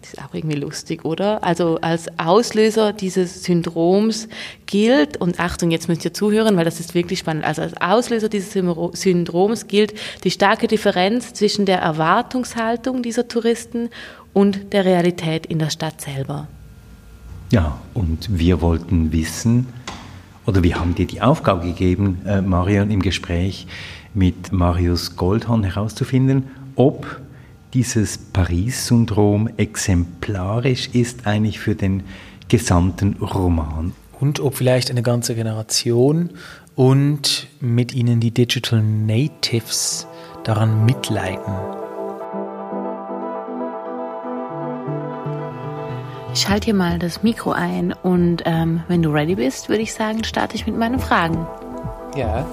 [0.00, 1.42] Das ist auch irgendwie lustig, oder?
[1.44, 4.28] Also als Auslöser dieses Syndroms
[4.66, 8.28] gilt, und Achtung, jetzt müsst ihr zuhören, weil das ist wirklich spannend, also als Auslöser
[8.28, 13.88] dieses Syndroms gilt die starke Differenz zwischen der Erwartungshaltung dieser Touristen
[14.32, 16.48] und der Realität in der Stadt selber.
[17.54, 19.68] Ja, und wir wollten wissen,
[20.44, 23.68] oder wir haben dir die Aufgabe gegeben, äh, Marion, im Gespräch
[24.12, 27.20] mit Marius Goldhorn herauszufinden, ob
[27.72, 32.02] dieses Paris-Syndrom exemplarisch ist eigentlich für den
[32.48, 33.92] gesamten Roman.
[34.18, 36.30] Und ob vielleicht eine ganze Generation
[36.74, 40.08] und mit ihnen die Digital Natives
[40.42, 41.83] daran mitleiden.
[46.34, 49.94] Ich schalte hier mal das Mikro ein und ähm, wenn du ready bist, würde ich
[49.94, 51.46] sagen, starte ich mit meinen Fragen.
[52.16, 52.44] Ja.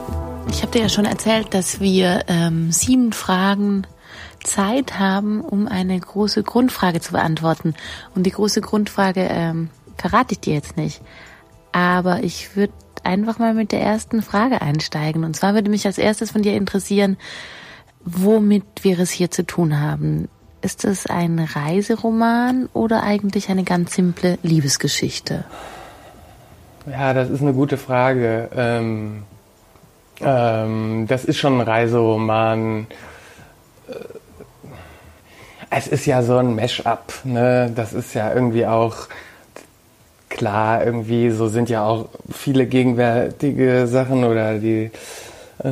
[0.51, 3.87] Ich habe dir ja schon erzählt, dass wir ähm, sieben Fragen
[4.43, 7.73] Zeit haben, um eine große Grundfrage zu beantworten.
[8.13, 11.01] Und die große Grundfrage ähm, verrate ich dir jetzt nicht.
[11.71, 15.23] Aber ich würde einfach mal mit der ersten Frage einsteigen.
[15.23, 17.17] Und zwar würde mich als erstes von dir interessieren,
[18.05, 20.29] womit wir es hier zu tun haben.
[20.61, 25.43] Ist es ein Reiseroman oder eigentlich eine ganz simple Liebesgeschichte?
[26.89, 28.49] Ja, das ist eine gute Frage.
[28.55, 29.23] Ähm,
[30.19, 32.85] ähm, das ist schon ein Reiseroman.
[33.87, 33.93] Äh,
[35.71, 37.13] es ist ja so ein Mash-up.
[37.23, 37.71] Ne?
[37.75, 39.07] Das ist ja irgendwie auch
[40.29, 44.91] klar, irgendwie so sind ja auch viele gegenwärtige Sachen oder die,
[45.63, 45.69] äh,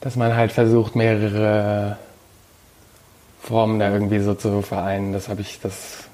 [0.00, 1.96] dass man halt versucht, mehrere
[3.42, 5.12] Formen da irgendwie so zu vereinen.
[5.12, 6.04] Das habe ich, das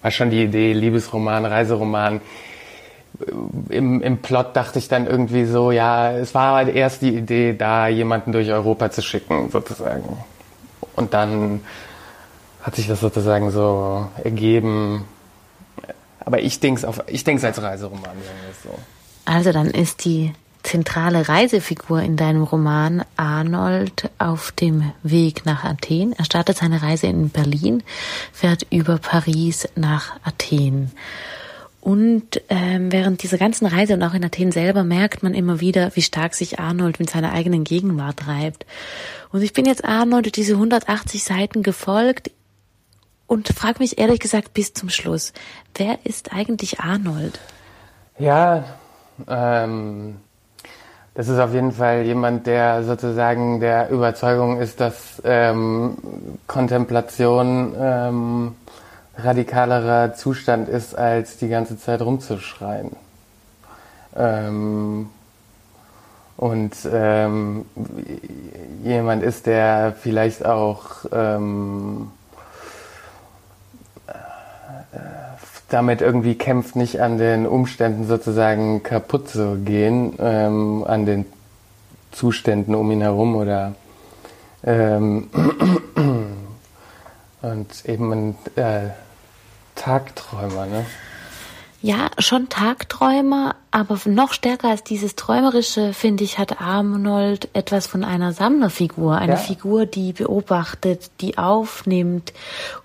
[0.00, 2.22] war schon die Idee, Liebesroman, Reiseroman.
[3.68, 7.52] Im, Im Plot dachte ich dann irgendwie so, ja, es war halt erst die Idee,
[7.52, 10.18] da jemanden durch Europa zu schicken, sozusagen.
[10.96, 11.60] Und dann
[12.62, 15.04] hat sich das sozusagen so ergeben,
[16.20, 18.78] aber ich denke es ich denk's als Reiseroman, sagen wir so.
[19.26, 20.32] Also dann ist die
[20.64, 26.12] zentrale Reisefigur in deinem Roman Arnold auf dem Weg nach Athen.
[26.18, 27.82] Er startet seine Reise in Berlin,
[28.32, 30.90] fährt über Paris nach Athen.
[31.80, 35.94] Und ähm, während dieser ganzen Reise und auch in Athen selber merkt man immer wieder,
[35.94, 38.64] wie stark sich Arnold mit seiner eigenen Gegenwart treibt.
[39.30, 42.30] Und ich bin jetzt Arnold diese 180 Seiten gefolgt
[43.26, 45.34] und frage mich ehrlich gesagt bis zum Schluss,
[45.74, 47.38] wer ist eigentlich Arnold?
[48.18, 48.64] Ja,
[49.28, 50.16] ähm,
[51.14, 55.96] das ist auf jeden Fall jemand, der sozusagen der Überzeugung ist, dass ähm,
[56.48, 58.54] Kontemplation ähm,
[59.16, 62.96] radikalerer Zustand ist, als die ganze Zeit rumzuschreien.
[64.16, 65.08] Ähm,
[66.36, 67.64] und ähm,
[68.82, 72.10] jemand ist, der vielleicht auch ähm,
[75.74, 81.26] damit irgendwie kämpft, nicht an den Umständen sozusagen kaputt zu gehen, ähm, an den
[82.12, 83.74] Zuständen um ihn herum oder
[84.62, 85.30] ähm,
[87.42, 88.90] und eben ein äh,
[89.74, 90.86] Tagträumer, ne?
[91.84, 98.04] Ja, schon Tagträumer, aber noch stärker als dieses Träumerische, finde ich, hat Arnold etwas von
[98.04, 99.18] einer Sammlerfigur.
[99.18, 99.38] Eine ja.
[99.38, 102.32] Figur, die beobachtet, die aufnimmt,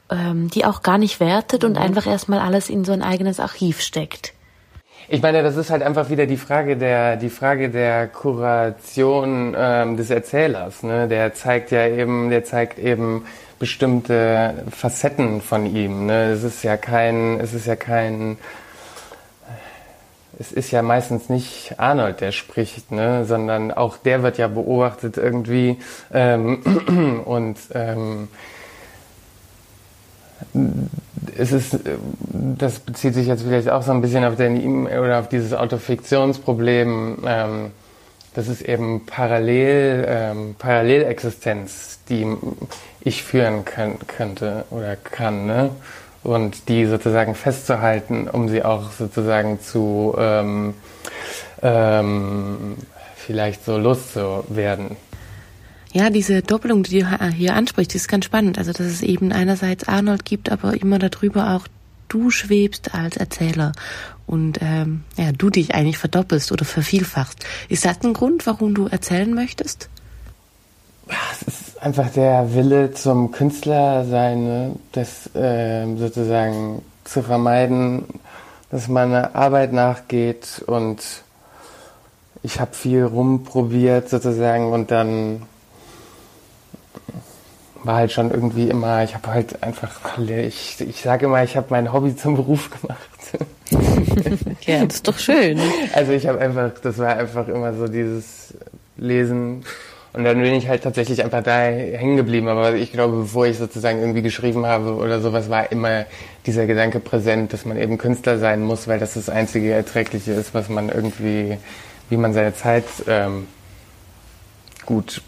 [0.09, 1.81] ähm, die auch gar nicht wertet und mhm.
[1.81, 4.33] einfach erstmal alles in so ein eigenes Archiv steckt.
[5.07, 9.95] Ich meine, das ist halt einfach wieder die Frage der die Frage der Kuration ähm,
[9.95, 10.83] des Erzählers.
[10.83, 11.07] Ne?
[11.07, 13.23] Der zeigt ja eben, der zeigt eben
[13.59, 16.05] bestimmte Facetten von ihm.
[16.05, 16.31] Ne?
[16.31, 18.37] Es ist ja kein, es ist ja kein
[20.39, 25.17] es ist ja meistens nicht Arnold, der spricht, ne, sondern auch der wird ja beobachtet
[25.17, 25.77] irgendwie
[26.13, 28.29] ähm, und ähm,
[31.37, 31.79] es ist,
[32.31, 37.17] das bezieht sich jetzt vielleicht auch so ein bisschen auf den oder auf dieses Autofiktionsproblem.
[37.25, 37.71] Ähm,
[38.35, 42.25] das ist eben parallel, ähm, Parallelexistenz, die
[43.01, 45.45] ich führen können, könnte oder kann.
[45.45, 45.71] Ne?
[46.23, 50.73] Und die sozusagen festzuhalten, um sie auch sozusagen zu ähm,
[51.61, 52.77] ähm,
[53.15, 54.97] vielleicht so loszuwerden.
[55.91, 58.59] Ja, diese Doppelung, die du hier ansprichst, ist ganz spannend.
[58.59, 61.67] Also, dass es eben einerseits Arnold gibt, aber immer darüber auch
[62.09, 63.71] du schwebst als Erzähler
[64.27, 67.45] und ähm, ja, du dich eigentlich verdoppelst oder vervielfachst.
[67.69, 69.89] Ist das ein Grund, warum du erzählen möchtest?
[71.31, 74.75] Es ist einfach der Wille zum Künstler sein, ne?
[74.91, 78.05] das äh, sozusagen zu vermeiden,
[78.69, 81.01] dass man einer Arbeit nachgeht und
[82.43, 85.43] ich habe viel rumprobiert sozusagen und dann
[87.83, 91.67] war halt schon irgendwie immer, ich habe halt einfach, ich, ich sage immer, ich habe
[91.69, 92.99] mein Hobby zum Beruf gemacht.
[94.61, 95.59] ja, das ist doch schön.
[95.93, 98.53] Also ich habe einfach, das war einfach immer so dieses
[98.97, 99.63] Lesen
[100.11, 102.47] Und dann bin ich halt tatsächlich einfach da hängen geblieben.
[102.47, 106.05] Aber ich glaube, bevor ich sozusagen irgendwie geschrieben habe oder sowas, war immer
[106.45, 110.53] dieser Gedanke präsent, dass man eben Künstler sein muss, weil das das einzige Erträgliche ist,
[110.53, 111.57] was man irgendwie,
[112.09, 113.47] wie man seine Zeit ähm,
[114.85, 115.21] gut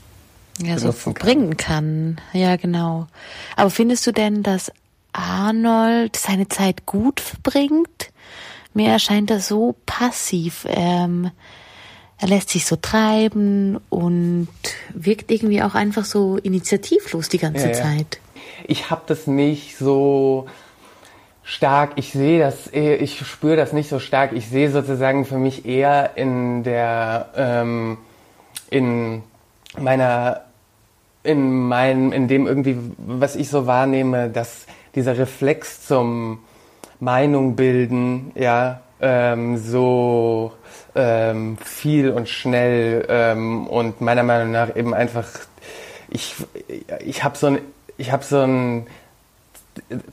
[0.60, 2.18] ja, so verbringen kann.
[2.18, 2.42] kann.
[2.42, 3.08] Ja, genau.
[3.56, 4.72] Aber findest du denn, dass
[5.14, 8.12] Arnold seine Zeit gut verbringt?
[8.74, 10.66] Mir erscheint er so passiv.
[10.68, 11.32] Ähm,
[12.22, 14.48] er lässt sich so treiben und
[14.94, 18.20] wirkt irgendwie auch einfach so initiativlos die ganze ja, Zeit.
[18.68, 20.46] Ich habe das nicht so
[21.42, 24.34] stark, ich sehe das, ich spüre das nicht so stark.
[24.34, 27.98] Ich sehe sozusagen für mich eher in der, ähm,
[28.70, 29.24] in
[29.80, 30.42] meiner,
[31.24, 36.38] in meinem, in dem irgendwie, was ich so wahrnehme, dass dieser Reflex zum
[37.00, 40.54] Meinung bilden, ja, ähm, so
[40.96, 45.28] ähm, viel und schnell ähm, und meiner Meinung nach eben einfach,
[46.10, 46.36] ich,
[47.00, 47.60] ich habe so ein,
[47.98, 48.88] ich habe so einen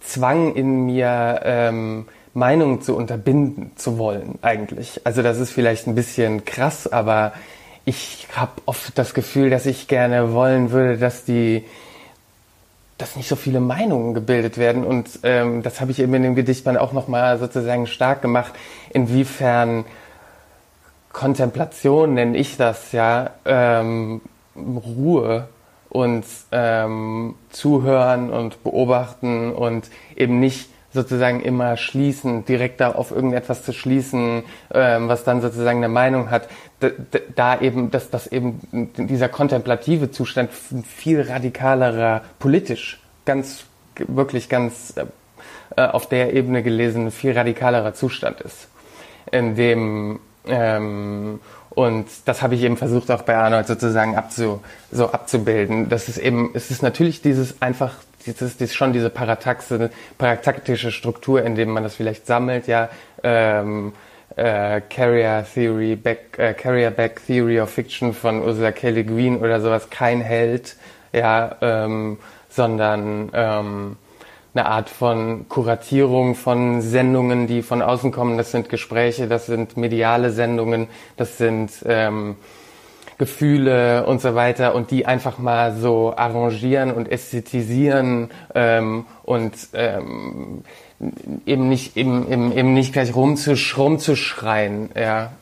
[0.01, 5.01] Zwang in mir, ähm, Meinungen zu unterbinden zu wollen eigentlich.
[5.05, 7.33] Also das ist vielleicht ein bisschen krass, aber
[7.85, 11.65] ich habe oft das Gefühl, dass ich gerne wollen würde, dass die
[12.99, 14.85] dass nicht so viele Meinungen gebildet werden.
[14.85, 18.53] Und ähm, das habe ich eben in dem Gedichtband auch nochmal sozusagen stark gemacht,
[18.91, 19.85] inwiefern
[21.13, 24.21] Kontemplation nenne ich das ja, ähm,
[24.57, 25.49] Ruhe
[25.89, 33.63] und ähm, zuhören und beobachten und eben nicht sozusagen immer schließen, direkt da auf irgendetwas
[33.63, 36.49] zu schließen, ähm, was dann sozusagen eine Meinung hat,
[36.81, 36.89] da,
[37.35, 38.61] da eben, dass das eben
[38.97, 43.65] dieser kontemplative Zustand viel radikalerer politisch, ganz
[43.97, 44.95] wirklich ganz
[45.77, 48.69] äh, auf der Ebene gelesen, viel radikalerer Zustand ist,
[49.31, 55.13] in dem ähm, und das habe ich eben versucht auch bei Arnold sozusagen abzu, so
[55.13, 55.89] abzubilden.
[55.89, 57.95] Das ist eben, es ist natürlich dieses einfach
[58.27, 62.89] das ist, das schon diese parataxe, parataktische Struktur, in dem man das vielleicht sammelt, ja,
[63.23, 63.93] ähm,
[64.37, 68.91] äh, Carrier Theory, Back, äh, Carrier Back Theory of Fiction von Ursula K.
[68.91, 70.77] Le Guin oder sowas, kein Held,
[71.13, 73.97] ja, ähm, sondern ähm,
[74.55, 78.39] eine Art von Kuratierung von Sendungen, die von außen kommen.
[78.39, 82.37] Das sind Gespräche, das sind mediale Sendungen, das sind ähm,
[83.19, 90.63] Gefühle und so weiter und die einfach mal so arrangieren und ästhetisieren ähm, und ähm,
[91.45, 94.91] eben nicht eben, eben, eben nicht gleich rumzusch rumzuschreien.
[94.97, 95.33] Ja.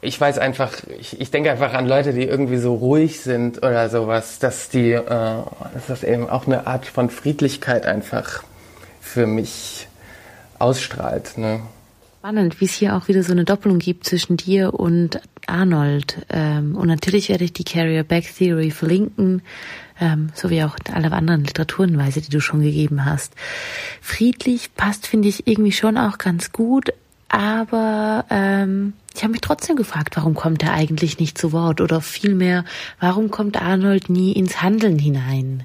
[0.00, 3.88] Ich weiß einfach, ich, ich denke einfach an Leute, die irgendwie so ruhig sind oder
[3.88, 8.42] sowas, dass die, äh, dass das eben auch eine Art von Friedlichkeit einfach
[9.00, 9.86] für mich
[10.58, 11.38] ausstrahlt.
[11.38, 11.60] Ne?
[12.22, 16.24] Spannend, wie es hier auch wieder so eine Doppelung gibt zwischen dir und Arnold.
[16.28, 19.42] Ähm, und natürlich werde ich die Carrier Back Theory verlinken,
[20.00, 23.34] ähm, so wie auch alle anderen Literaturenweise, die du schon gegeben hast.
[24.00, 26.90] Friedlich passt, finde ich, irgendwie schon auch ganz gut,
[27.28, 31.80] aber ähm, ich habe mich trotzdem gefragt, warum kommt er eigentlich nicht zu Wort?
[31.80, 32.64] Oder vielmehr,
[33.00, 35.64] warum kommt Arnold nie ins Handeln hinein?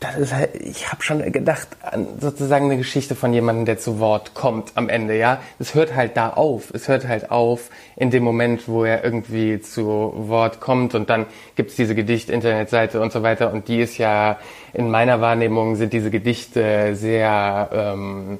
[0.00, 4.00] Das ist halt, ich habe schon gedacht an sozusagen eine Geschichte von jemandem, der zu
[4.00, 5.42] Wort kommt am Ende, ja.
[5.58, 6.70] Es hört halt da auf.
[6.72, 9.84] Es hört halt auf in dem Moment, wo er irgendwie zu
[10.16, 14.38] Wort kommt und dann gibt's diese Gedicht-Internetseite und so weiter und die ist ja,
[14.72, 18.38] in meiner Wahrnehmung sind diese Gedichte sehr ähm,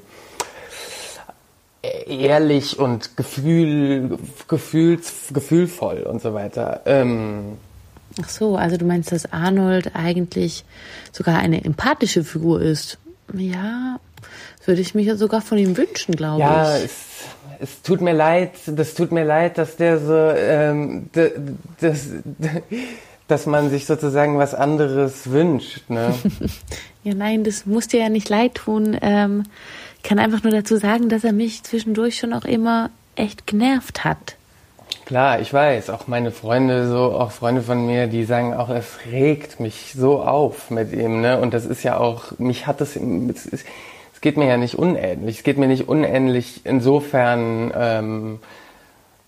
[2.07, 6.81] ehrlich und gefühl, gefühls, gefühlvoll und so weiter.
[6.85, 7.57] Ähm,
[8.21, 10.65] Ach so, also du meinst, dass Arnold eigentlich
[11.11, 12.97] sogar eine empathische Figur ist?
[13.33, 13.99] Ja,
[14.65, 16.81] würde ich mich ja sogar von ihm wünschen, glaube ja, ich.
[16.81, 16.93] Ja, es,
[17.59, 21.09] es tut mir leid, das tut mir leid, dass der so, ähm,
[21.79, 22.07] das,
[23.27, 25.89] dass man sich sozusagen was anderes wünscht.
[25.89, 26.13] Ne?
[27.03, 28.97] ja, nein, das muss dir ja nicht leid tun.
[29.01, 29.43] Ähm,
[29.97, 34.03] ich kann einfach nur dazu sagen, dass er mich zwischendurch schon auch immer echt genervt
[34.03, 34.35] hat.
[35.05, 38.99] Klar, ich weiß, auch meine Freunde, so auch Freunde von mir, die sagen auch, es
[39.11, 41.39] regt mich so auf mit ihm, ne?
[41.39, 45.39] Und das ist ja auch, mich hat es, es, es geht mir ja nicht unähnlich.
[45.39, 48.39] Es geht mir nicht unähnlich insofern, ähm,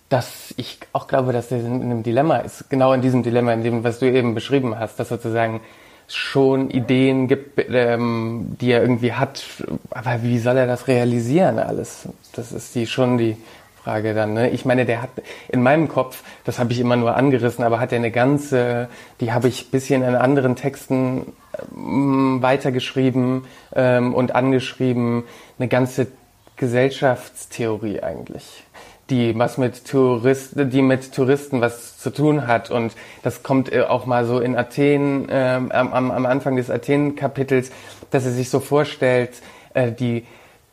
[0.09, 3.63] dass ich auch glaube, dass er in einem Dilemma ist, genau in diesem Dilemma, in
[3.63, 5.59] dem, was du eben beschrieben hast, dass sozusagen
[6.07, 9.43] schon Ideen gibt, ähm, die er irgendwie hat,
[9.89, 12.07] aber wie soll er das realisieren alles?
[12.33, 13.37] Das ist die schon die
[13.83, 14.33] Frage dann.
[14.33, 14.49] Ne?
[14.51, 15.09] Ich meine, der hat
[15.49, 18.87] in meinem Kopf, das habe ich immer nur angerissen, aber hat er eine ganze,
[19.19, 21.33] die habe ich bisschen in anderen Texten
[21.75, 23.43] ähm, weitergeschrieben
[23.75, 25.23] ähm, und angeschrieben,
[25.59, 26.07] eine ganze
[26.55, 28.63] Gesellschaftstheorie eigentlich,
[29.09, 32.71] die was mit Touristen, die mit Touristen was zu tun hat.
[32.71, 37.69] Und das kommt äh, auch mal so in Athen, äh, am, am Anfang des Athen-Kapitels,
[38.11, 39.31] dass er sich so vorstellt,
[39.73, 40.23] äh, die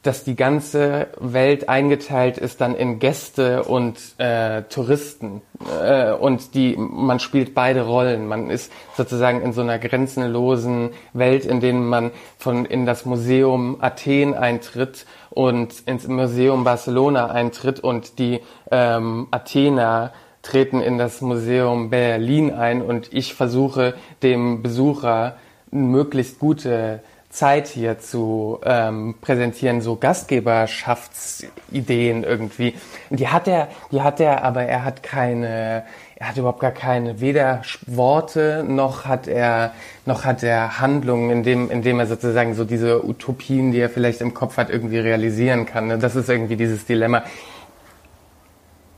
[0.03, 5.43] dass die ganze Welt eingeteilt ist dann in Gäste und äh, Touristen
[5.83, 8.27] äh, und die man spielt beide Rollen.
[8.27, 13.77] Man ist sozusagen in so einer grenzenlosen Welt, in denen man von in das Museum
[13.81, 18.41] Athen eintritt und ins Museum Barcelona eintritt und die
[18.71, 25.37] ähm, Athener treten in das Museum Berlin ein und ich versuche dem Besucher
[25.71, 32.75] möglichst gute Zeit hier zu ähm, präsentieren, so Gastgeberschaftsideen irgendwie.
[33.09, 35.85] Die hat er, die hat er, aber er hat keine,
[36.17, 39.73] er hat überhaupt gar keine weder Worte noch hat er
[40.07, 44.35] noch hat er Handlungen, indem indem er sozusagen so diese Utopien, die er vielleicht im
[44.35, 45.87] Kopf hat, irgendwie realisieren kann.
[45.87, 45.99] Ne?
[45.99, 47.23] Das ist irgendwie dieses Dilemma.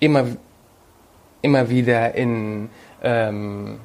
[0.01, 0.25] Immer
[1.43, 2.71] immer wieder in
[3.03, 3.79] ähm,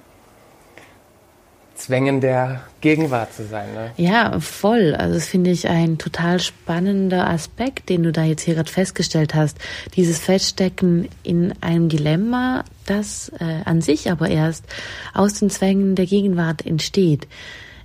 [1.77, 3.71] Zwängen der Gegenwart zu sein.
[3.73, 3.91] Ne?
[3.97, 4.95] Ja, voll.
[4.95, 9.35] Also das finde ich ein total spannender Aspekt, den du da jetzt hier gerade festgestellt
[9.35, 9.57] hast.
[9.95, 14.65] Dieses Feststecken in einem Dilemma, das äh, an sich aber erst
[15.13, 17.27] aus den Zwängen der Gegenwart entsteht.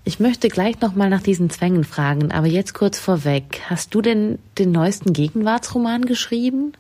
[0.05, 3.61] Ich möchte gleich nochmal nach diesen Zwängen fragen, aber jetzt kurz vorweg.
[3.69, 6.73] Hast du denn den neuesten Gegenwartsroman geschrieben?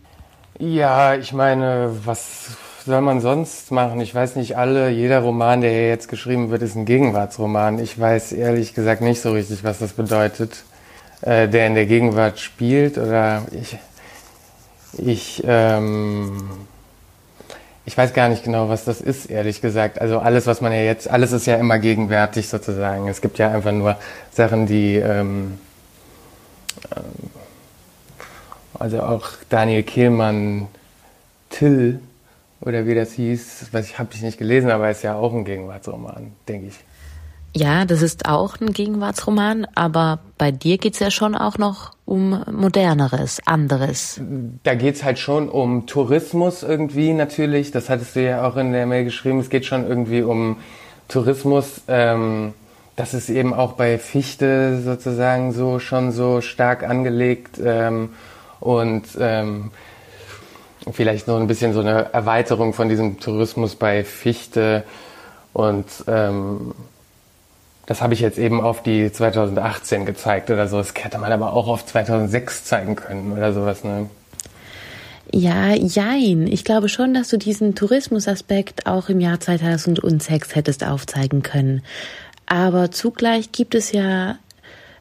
[0.59, 4.01] Ja, ich meine, was soll man sonst machen?
[4.01, 7.78] Ich weiß nicht alle, jeder Roman, der hier jetzt geschrieben wird, ist ein Gegenwartsroman.
[7.78, 10.64] Ich weiß ehrlich gesagt nicht so richtig, was das bedeutet,
[11.22, 13.78] äh, der in der Gegenwart spielt oder ich,
[14.99, 16.43] ich, ähm,
[17.85, 20.01] ich weiß gar nicht genau, was das ist, ehrlich gesagt.
[20.01, 23.09] Also alles, was man ja jetzt, alles ist ja immer gegenwärtig sozusagen.
[23.09, 23.97] Es gibt ja einfach nur
[24.33, 25.59] Sachen, die, ähm,
[26.95, 27.30] ähm
[28.78, 30.66] also auch Daniel Kehlmann,
[31.51, 32.01] Till,
[32.65, 35.45] oder wie das hieß, was ich habe ich nicht gelesen, aber ist ja auch ein
[35.45, 36.79] Gegenwartsroman, denke ich.
[37.55, 42.43] Ja, das ist auch ein Gegenwartsroman, aber bei dir geht's ja schon auch noch um
[42.51, 44.21] moderneres, anderes.
[44.63, 47.71] Da geht's halt schon um Tourismus irgendwie natürlich.
[47.71, 49.39] Das hattest du ja auch in der Mail geschrieben.
[49.41, 50.57] Es geht schon irgendwie um
[51.09, 51.83] Tourismus.
[51.89, 52.55] Ähm,
[52.97, 57.61] das ist eben auch bei Fichte sozusagen so schon so stark angelegt.
[57.63, 58.11] Ähm,
[58.61, 59.73] und ähm,
[60.91, 64.85] vielleicht noch ein bisschen so eine Erweiterung von diesem Tourismus bei Fichte
[65.53, 66.74] und ähm,
[67.87, 70.78] das habe ich jetzt eben auf die 2018 gezeigt oder so.
[70.78, 73.85] Das hätte man aber auch auf 2006 zeigen können oder sowas.
[73.85, 74.09] Ne?
[75.33, 76.47] Ja, jein.
[76.47, 81.83] Ich glaube schon, dass du diesen Tourismusaspekt auch im Jahr 2006 hättest aufzeigen können.
[82.47, 84.37] Aber zugleich gibt es ja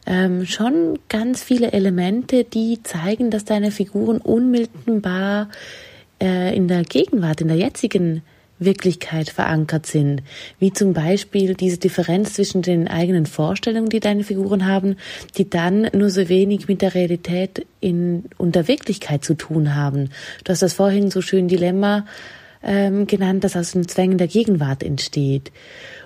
[0.05, 5.49] ähm, schon ganz viele Elemente, die zeigen, dass deine Figuren unmittelbar
[6.21, 8.21] äh, in der Gegenwart, in der jetzigen
[8.61, 10.21] Wirklichkeit verankert sind.
[10.59, 14.97] Wie zum Beispiel diese Differenz zwischen den eigenen Vorstellungen, die deine Figuren haben,
[15.37, 20.09] die dann nur so wenig mit der Realität in, und der Wirklichkeit zu tun haben.
[20.43, 22.05] Du hast das vorhin so schön Dilemma
[22.63, 25.51] ähm, genannt, das aus den Zwängen der Gegenwart entsteht.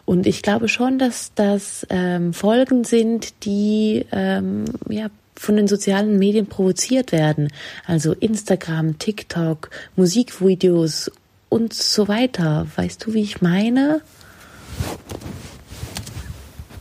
[0.06, 6.18] Und ich glaube schon, dass das ähm, Folgen sind, die ähm, ja von den sozialen
[6.18, 7.50] Medien provoziert werden.
[7.86, 11.12] Also Instagram, TikTok, Musikvideos
[11.50, 12.68] und so weiter.
[12.76, 14.02] Weißt du, wie ich meine?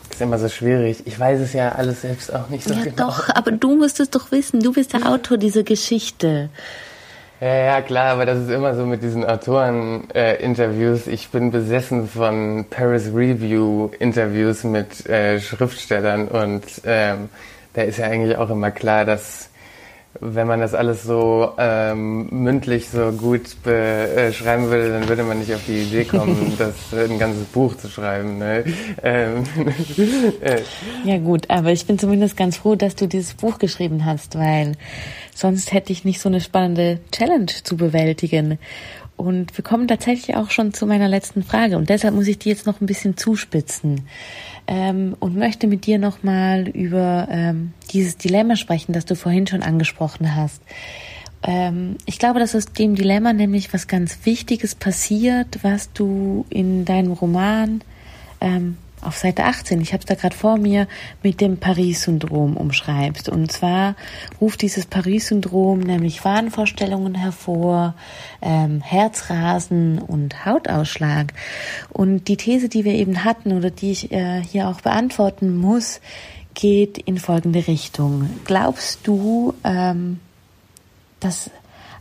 [0.09, 0.99] Das ist immer so schwierig.
[1.07, 2.97] Ich weiß es ja alles selbst auch nicht so ja, genau.
[2.97, 4.61] Doch, aber du musst es doch wissen.
[4.61, 6.51] Du bist der Autor dieser Geschichte.
[7.45, 11.07] Ja, ja, klar, aber das ist immer so mit diesen Autoren-Interviews.
[11.07, 17.28] Äh, ich bin besessen von Paris Review-Interviews mit äh, Schriftstellern und ähm,
[17.74, 19.51] da ist ja eigentlich auch immer klar, dass
[20.21, 25.53] wenn man das alles so ähm, mündlich so gut beschreiben würde, dann würde man nicht
[25.53, 28.39] auf die Idee kommen, das ein ganzes Buch zu schreiben.
[28.39, 28.65] Ne?
[29.03, 29.45] Ähm,
[30.41, 30.61] äh.
[31.05, 34.73] Ja gut, aber ich bin zumindest ganz froh, dass du dieses Buch geschrieben hast, weil
[35.35, 38.59] sonst hätte ich nicht so eine spannende Challenge zu bewältigen.
[39.17, 42.49] Und wir kommen tatsächlich auch schon zu meiner letzten Frage und deshalb muss ich die
[42.49, 44.07] jetzt noch ein bisschen zuspitzen
[44.67, 49.62] ähm, und möchte mit dir nochmal über ähm, dieses Dilemma sprechen, das du vorhin schon
[49.62, 50.62] angesprochen hast.
[51.43, 56.85] Ähm, ich glaube, dass aus dem Dilemma nämlich was ganz Wichtiges passiert, was du in
[56.85, 57.83] deinem Roman
[58.41, 60.86] ähm, auf Seite 18, ich habe es da gerade vor mir,
[61.22, 63.28] mit dem Paris-Syndrom umschreibst.
[63.28, 63.96] Und zwar
[64.40, 67.94] ruft dieses Paris-Syndrom nämlich Wahnvorstellungen hervor,
[68.42, 71.32] ähm, Herzrasen und Hautausschlag.
[71.90, 76.00] Und die These, die wir eben hatten oder die ich äh, hier auch beantworten muss,
[76.55, 78.30] geht in folgende Richtung.
[78.44, 80.20] Glaubst du, ähm,
[81.20, 81.50] dass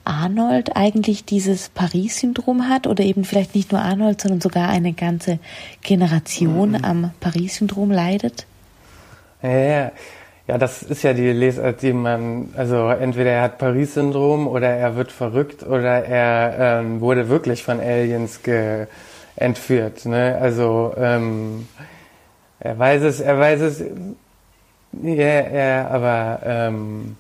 [0.05, 5.39] Arnold eigentlich dieses Paris-Syndrom hat oder eben vielleicht nicht nur Arnold, sondern sogar eine ganze
[5.81, 6.85] Generation mhm.
[6.85, 8.45] am Paris-Syndrom leidet?
[9.41, 9.91] Ja, ja.
[10.45, 14.97] Ja, das ist ja die Lesart, die man, also entweder er hat Paris-Syndrom oder er
[14.97, 18.41] wird verrückt oder er ähm, wurde wirklich von Aliens
[19.37, 20.05] entführt.
[20.05, 20.37] Ne?
[20.41, 21.69] Also ähm,
[22.59, 23.83] er weiß es, er weiß es,
[25.01, 27.15] ja, ja aber ähm,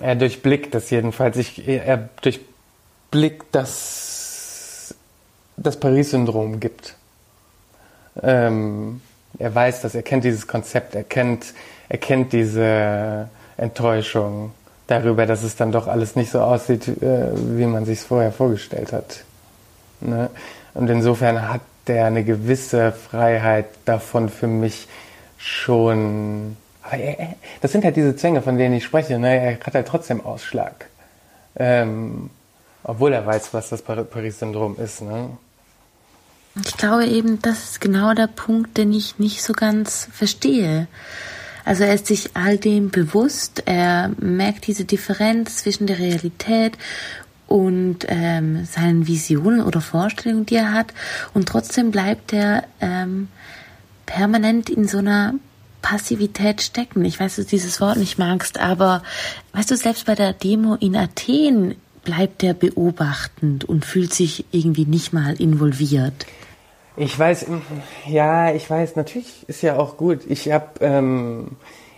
[0.00, 1.36] er durchblickt das jedenfalls.
[1.36, 4.94] Ich, er durchblickt, dass
[5.56, 6.94] das Paris-Syndrom gibt.
[8.22, 9.00] Ähm,
[9.38, 11.54] er weiß das, er kennt dieses Konzept, er kennt,
[11.88, 14.52] er kennt diese Enttäuschung
[14.86, 18.32] darüber, dass es dann doch alles nicht so aussieht, äh, wie man sich es vorher
[18.32, 19.24] vorgestellt hat.
[20.00, 20.30] Ne?
[20.74, 24.88] Und insofern hat der eine gewisse Freiheit davon für mich
[25.38, 26.56] schon.
[27.60, 29.18] Das sind halt diese Zwänge, von denen ich spreche.
[29.18, 29.40] Ne?
[29.40, 30.86] Er hat halt trotzdem Ausschlag.
[31.56, 32.30] Ähm,
[32.84, 35.02] obwohl er weiß, was das Paris-Syndrom ist.
[35.02, 35.30] Ne?
[36.64, 40.88] Ich glaube eben, das ist genau der Punkt, den ich nicht so ganz verstehe.
[41.64, 46.76] Also er ist sich all dem bewusst, er merkt diese Differenz zwischen der Realität
[47.46, 50.92] und ähm, seinen Visionen oder Vorstellungen, die er hat,
[51.34, 53.28] und trotzdem bleibt er ähm,
[54.06, 55.34] permanent in so einer
[55.82, 57.04] Passivität stecken.
[57.04, 59.02] Ich weiß, dass du dieses Wort nicht magst, aber
[59.52, 61.74] weißt du, selbst bei der Demo in Athen
[62.04, 66.26] bleibt er beobachtend und fühlt sich irgendwie nicht mal involviert.
[66.96, 67.46] Ich weiß,
[68.06, 70.20] ja, ich weiß, natürlich ist ja auch gut.
[70.28, 71.52] Ich hab, ähm,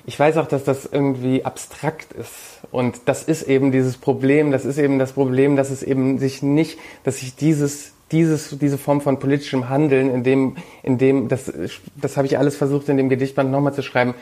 [0.06, 2.60] ich weiß auch, dass das irgendwie abstrakt ist.
[2.70, 6.42] Und das ist eben dieses Problem, das ist eben das Problem, dass es eben sich
[6.42, 11.52] nicht, dass sich dieses dieses, diese Form von politischem Handeln, in dem, in dem, das,
[11.96, 14.14] das habe ich alles versucht in dem Gedichtband nochmal zu schreiben,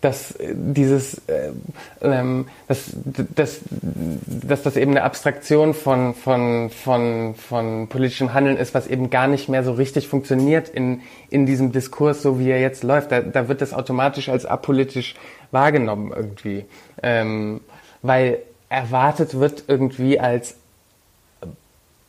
[0.00, 1.52] dass dieses, äh,
[2.00, 2.90] ähm, dass,
[3.34, 9.10] dass, dass das eben eine Abstraktion von, von, von, von politischem Handeln ist, was eben
[9.10, 13.12] gar nicht mehr so richtig funktioniert in, in diesem Diskurs, so wie er jetzt läuft.
[13.12, 15.16] Da, da wird das automatisch als apolitisch
[15.50, 16.64] wahrgenommen irgendwie.
[17.02, 17.60] Ähm,
[18.00, 18.38] weil
[18.70, 20.56] erwartet wird irgendwie als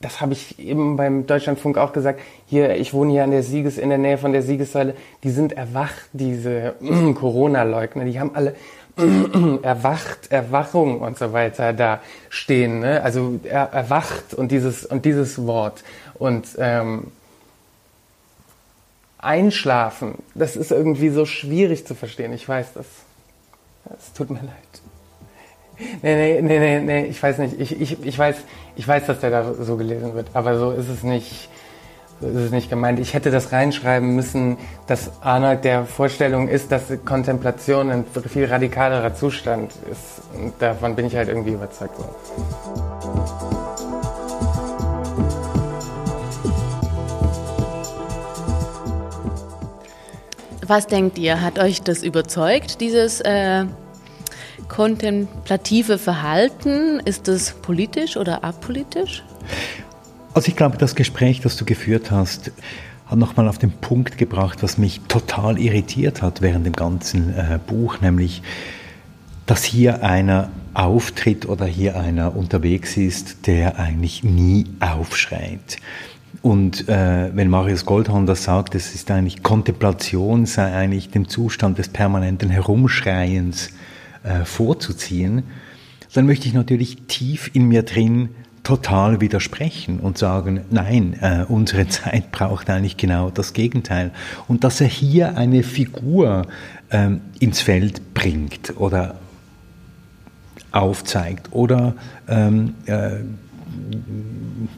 [0.01, 3.77] das habe ich eben beim Deutschlandfunk auch gesagt, hier, ich wohne hier an der Sieges,
[3.77, 6.75] in der Nähe von der Siegessäule, die sind erwacht, diese
[7.15, 8.55] Corona-Leugner, die haben alle
[9.61, 13.01] erwacht, Erwachung und so weiter da stehen, ne?
[13.03, 15.83] also er, erwacht und dieses, und dieses Wort
[16.15, 17.07] und ähm,
[19.17, 22.85] einschlafen, das ist irgendwie so schwierig zu verstehen, ich weiß das,
[23.97, 24.81] es tut mir leid.
[26.01, 27.59] Nee, nee, nee, nee, nee, ich weiß nicht.
[27.59, 28.37] Ich, ich, ich, weiß,
[28.75, 31.49] ich weiß, dass der da so gelesen wird, aber so ist es nicht.
[32.19, 32.99] So ist es nicht gemeint.
[32.99, 39.15] Ich hätte das reinschreiben müssen, dass Arnold der Vorstellung ist, dass Kontemplation ein viel radikalerer
[39.15, 40.21] Zustand ist.
[40.39, 41.97] Und davon bin ich halt irgendwie überzeugt.
[41.97, 42.05] So.
[50.67, 51.41] Was denkt ihr?
[51.41, 53.65] Hat euch das überzeugt, dieses äh,
[54.71, 59.21] kontemplative Verhalten, ist das politisch oder apolitisch?
[60.33, 62.53] Also ich glaube, das Gespräch, das du geführt hast,
[63.05, 67.59] hat nochmal auf den Punkt gebracht, was mich total irritiert hat während dem ganzen äh,
[67.67, 68.43] Buch, nämlich,
[69.45, 75.79] dass hier einer auftritt oder hier einer unterwegs ist, der eigentlich nie aufschreit.
[76.41, 81.77] Und äh, wenn Marius Goldhorn das sagt, es ist eigentlich Kontemplation, sei eigentlich dem Zustand
[81.77, 83.71] des permanenten Herumschreiens
[84.23, 85.43] äh, vorzuziehen,
[86.13, 88.29] dann möchte ich natürlich tief in mir drin
[88.63, 94.11] total widersprechen und sagen, nein, äh, unsere Zeit braucht eigentlich genau das Gegenteil.
[94.47, 96.47] Und dass er hier eine Figur
[96.91, 99.15] ähm, ins Feld bringt oder
[100.71, 101.95] aufzeigt oder
[102.27, 103.11] ähm, äh,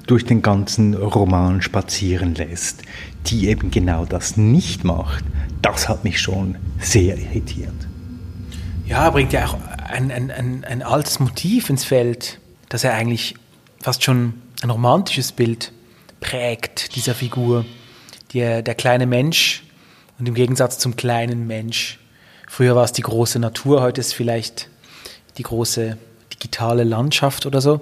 [0.08, 2.84] durch den ganzen Roman spazieren lässt,
[3.28, 5.24] die eben genau das nicht macht,
[5.62, 7.83] das hat mich schon sehr irritiert.
[8.86, 9.58] Ja, bringt ja auch
[9.88, 13.36] ein, ein, ein, ein altes Motiv ins Feld, das er eigentlich
[13.80, 15.72] fast schon ein romantisches Bild
[16.20, 17.66] prägt, dieser Figur.
[18.34, 19.64] Der, der kleine Mensch
[20.20, 22.00] und im Gegensatz zum kleinen Mensch.
[22.48, 24.70] Früher war es die große Natur, heute ist vielleicht
[25.38, 25.98] die große
[26.34, 27.82] digitale Landschaft oder so.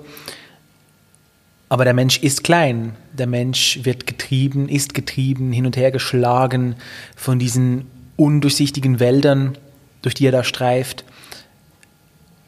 [1.68, 2.96] Aber der Mensch ist klein.
[3.14, 6.76] Der Mensch wird getrieben, ist getrieben, hin und her geschlagen
[7.16, 7.88] von diesen
[8.18, 9.58] undurchsichtigen Wäldern,
[10.02, 11.04] durch die er da streift.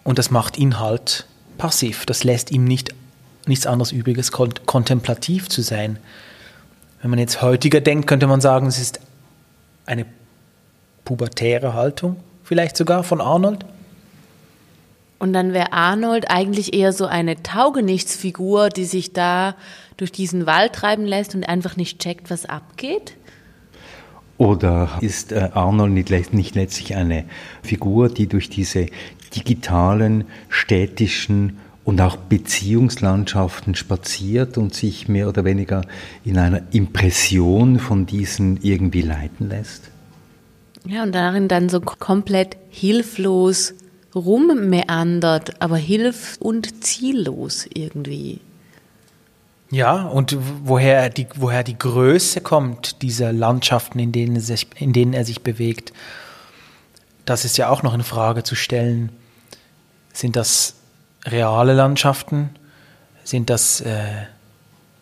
[0.04, 1.26] Und das macht ihn halt
[1.58, 2.06] passiv.
[2.06, 2.94] Das lässt ihm nicht,
[3.46, 5.98] nichts anderes übriges, kontemplativ zu sein.
[7.02, 9.00] Wenn man jetzt heutiger denkt, könnte man sagen, es ist
[9.86, 10.06] eine
[11.06, 13.66] pubertäre Haltung, vielleicht sogar von Arnold.
[15.20, 19.56] Und dann wäre Arnold eigentlich eher so eine Taugenichtsfigur, die sich da
[19.98, 23.14] durch diesen Wald treiben lässt und einfach nicht checkt, was abgeht?
[24.38, 27.26] Oder ist äh, Arnold nicht, nicht letztlich eine
[27.62, 28.88] Figur, die durch diese
[29.36, 35.82] digitalen, städtischen und auch Beziehungslandschaften spaziert und sich mehr oder weniger
[36.24, 39.92] in einer Impression von diesen irgendwie leiten lässt?
[40.86, 43.74] Ja, und darin dann so komplett hilflos
[44.16, 48.40] rummeandert, aber hilf- und ziellos irgendwie.
[49.74, 54.94] Ja, und woher die, woher die Größe kommt dieser Landschaften, in denen, er sich, in
[54.94, 55.94] denen er sich bewegt,
[57.26, 59.10] das ist ja auch noch eine Frage zu stellen.
[60.14, 60.76] Sind das
[61.26, 62.52] reale Landschaften?
[63.24, 64.04] Sind das äh,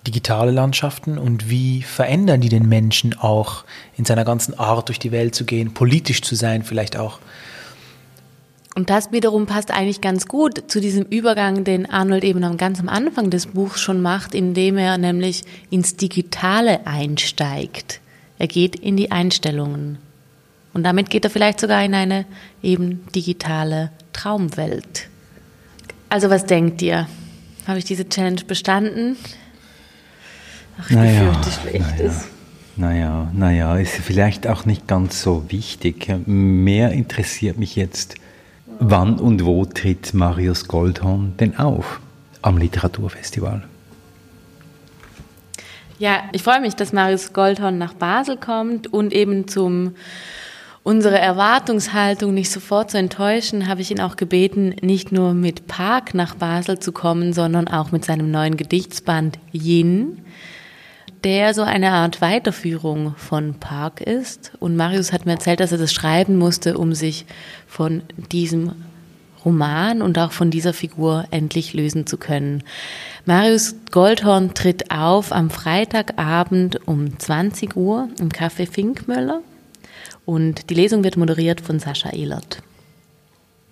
[0.07, 1.17] digitale Landschaften?
[1.17, 3.65] Und wie verändern die den Menschen auch
[3.97, 7.19] in seiner ganzen Art durch die Welt zu gehen, politisch zu sein vielleicht auch?
[8.73, 12.87] Und das wiederum passt eigentlich ganz gut zu diesem Übergang, den Arnold eben ganz am
[12.87, 17.99] Anfang des Buchs schon macht, indem er nämlich ins Digitale einsteigt.
[18.39, 19.97] Er geht in die Einstellungen.
[20.73, 22.25] Und damit geht er vielleicht sogar in eine
[22.63, 25.09] eben digitale Traumwelt.
[26.07, 27.07] Also was denkt ihr?
[27.67, 29.17] Habe ich diese Challenge bestanden?
[30.79, 32.27] Ach, ich naja, befürchte Schlechtes.
[32.77, 36.07] Naja, naja, ist vielleicht auch nicht ganz so wichtig.
[36.25, 38.15] Mehr interessiert mich jetzt,
[38.83, 41.99] Wann und wo tritt Marius Goldhorn denn auf
[42.41, 43.61] am Literaturfestival?
[45.99, 49.93] Ja, ich freue mich, dass Marius Goldhorn nach Basel kommt und eben zum
[50.81, 56.15] unsere Erwartungshaltung nicht sofort zu enttäuschen, habe ich ihn auch gebeten, nicht nur mit Park
[56.15, 60.25] nach Basel zu kommen, sondern auch mit seinem neuen Gedichtsband Yin
[61.23, 64.51] der so eine Art Weiterführung von Park ist.
[64.59, 67.25] Und Marius hat mir erzählt, dass er das schreiben musste, um sich
[67.67, 68.01] von
[68.31, 68.73] diesem
[69.43, 72.63] Roman und auch von dieser Figur endlich lösen zu können.
[73.25, 79.41] Marius Goldhorn tritt auf am Freitagabend um 20 Uhr im Café Finkmöller
[80.25, 82.61] und die Lesung wird moderiert von Sascha Ehlert.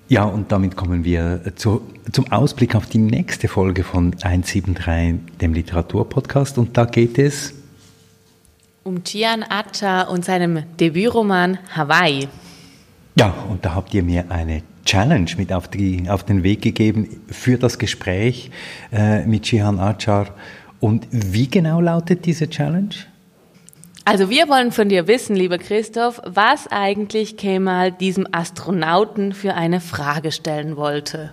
[0.10, 1.82] Ja, und damit kommen wir zu,
[2.12, 6.58] zum Ausblick auf die nächste Folge von 173, dem Literaturpodcast.
[6.58, 7.54] Und da geht es
[8.84, 12.28] um Gian Acha und seinem Debütroman Hawaii.
[13.20, 17.22] Ja, und da habt ihr mir eine Challenge mit auf, die, auf den Weg gegeben
[17.30, 18.50] für das Gespräch
[18.92, 20.34] äh, mit Jihan Achar.
[20.80, 22.96] Und wie genau lautet diese Challenge?
[24.10, 29.80] Also wir wollen von dir wissen, lieber Christoph, was eigentlich Kemal diesem Astronauten für eine
[29.80, 31.32] Frage stellen wollte.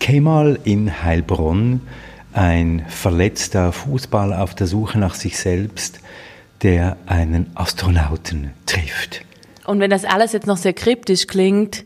[0.00, 1.82] Kemal in Heilbronn,
[2.32, 6.00] ein verletzter Fußballer auf der Suche nach sich selbst,
[6.62, 9.20] der einen Astronauten trifft.
[9.66, 11.84] Und wenn das alles jetzt noch sehr kryptisch klingt,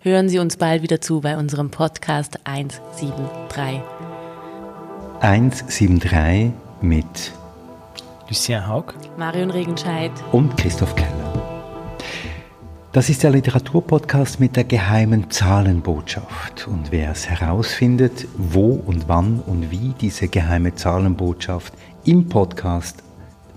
[0.00, 3.80] hören Sie uns bald wieder zu bei unserem Podcast 173.
[5.20, 6.50] 173
[6.80, 7.32] mit
[8.30, 11.66] Lucien Haug, Marion Regenscheid und Christoph Keller.
[12.92, 16.68] Das ist der Literaturpodcast mit der geheimen Zahlenbotschaft.
[16.68, 21.72] Und wer es herausfindet, wo und wann und wie diese geheime Zahlenbotschaft
[22.04, 23.02] im Podcast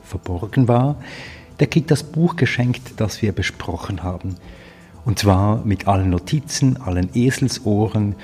[0.01, 0.95] verborgen war,
[1.59, 4.37] der kriegt das Buch geschenkt, das wir besprochen haben.
[5.05, 8.15] Und zwar mit allen Notizen, allen Eselsohren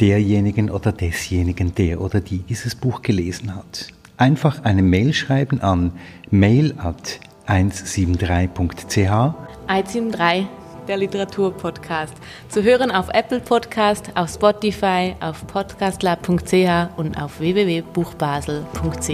[0.00, 3.88] derjenigen oder desjenigen, der oder die dieses Buch gelesen hat
[4.18, 5.92] einfach eine Mail schreiben an
[6.30, 9.34] mail at 173.ch.
[9.66, 10.46] 173,
[10.86, 12.14] der Literaturpodcast.
[12.48, 19.12] Zu hören auf Apple Podcast, auf Spotify, auf podcastlab.ch und auf www.buchbasel.ch.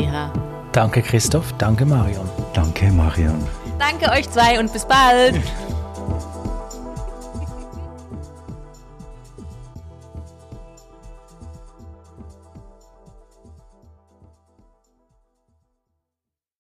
[0.73, 2.29] Danke Christoph, danke Marion.
[2.53, 3.47] Danke Marion.
[3.79, 5.41] Danke euch zwei und bis bald.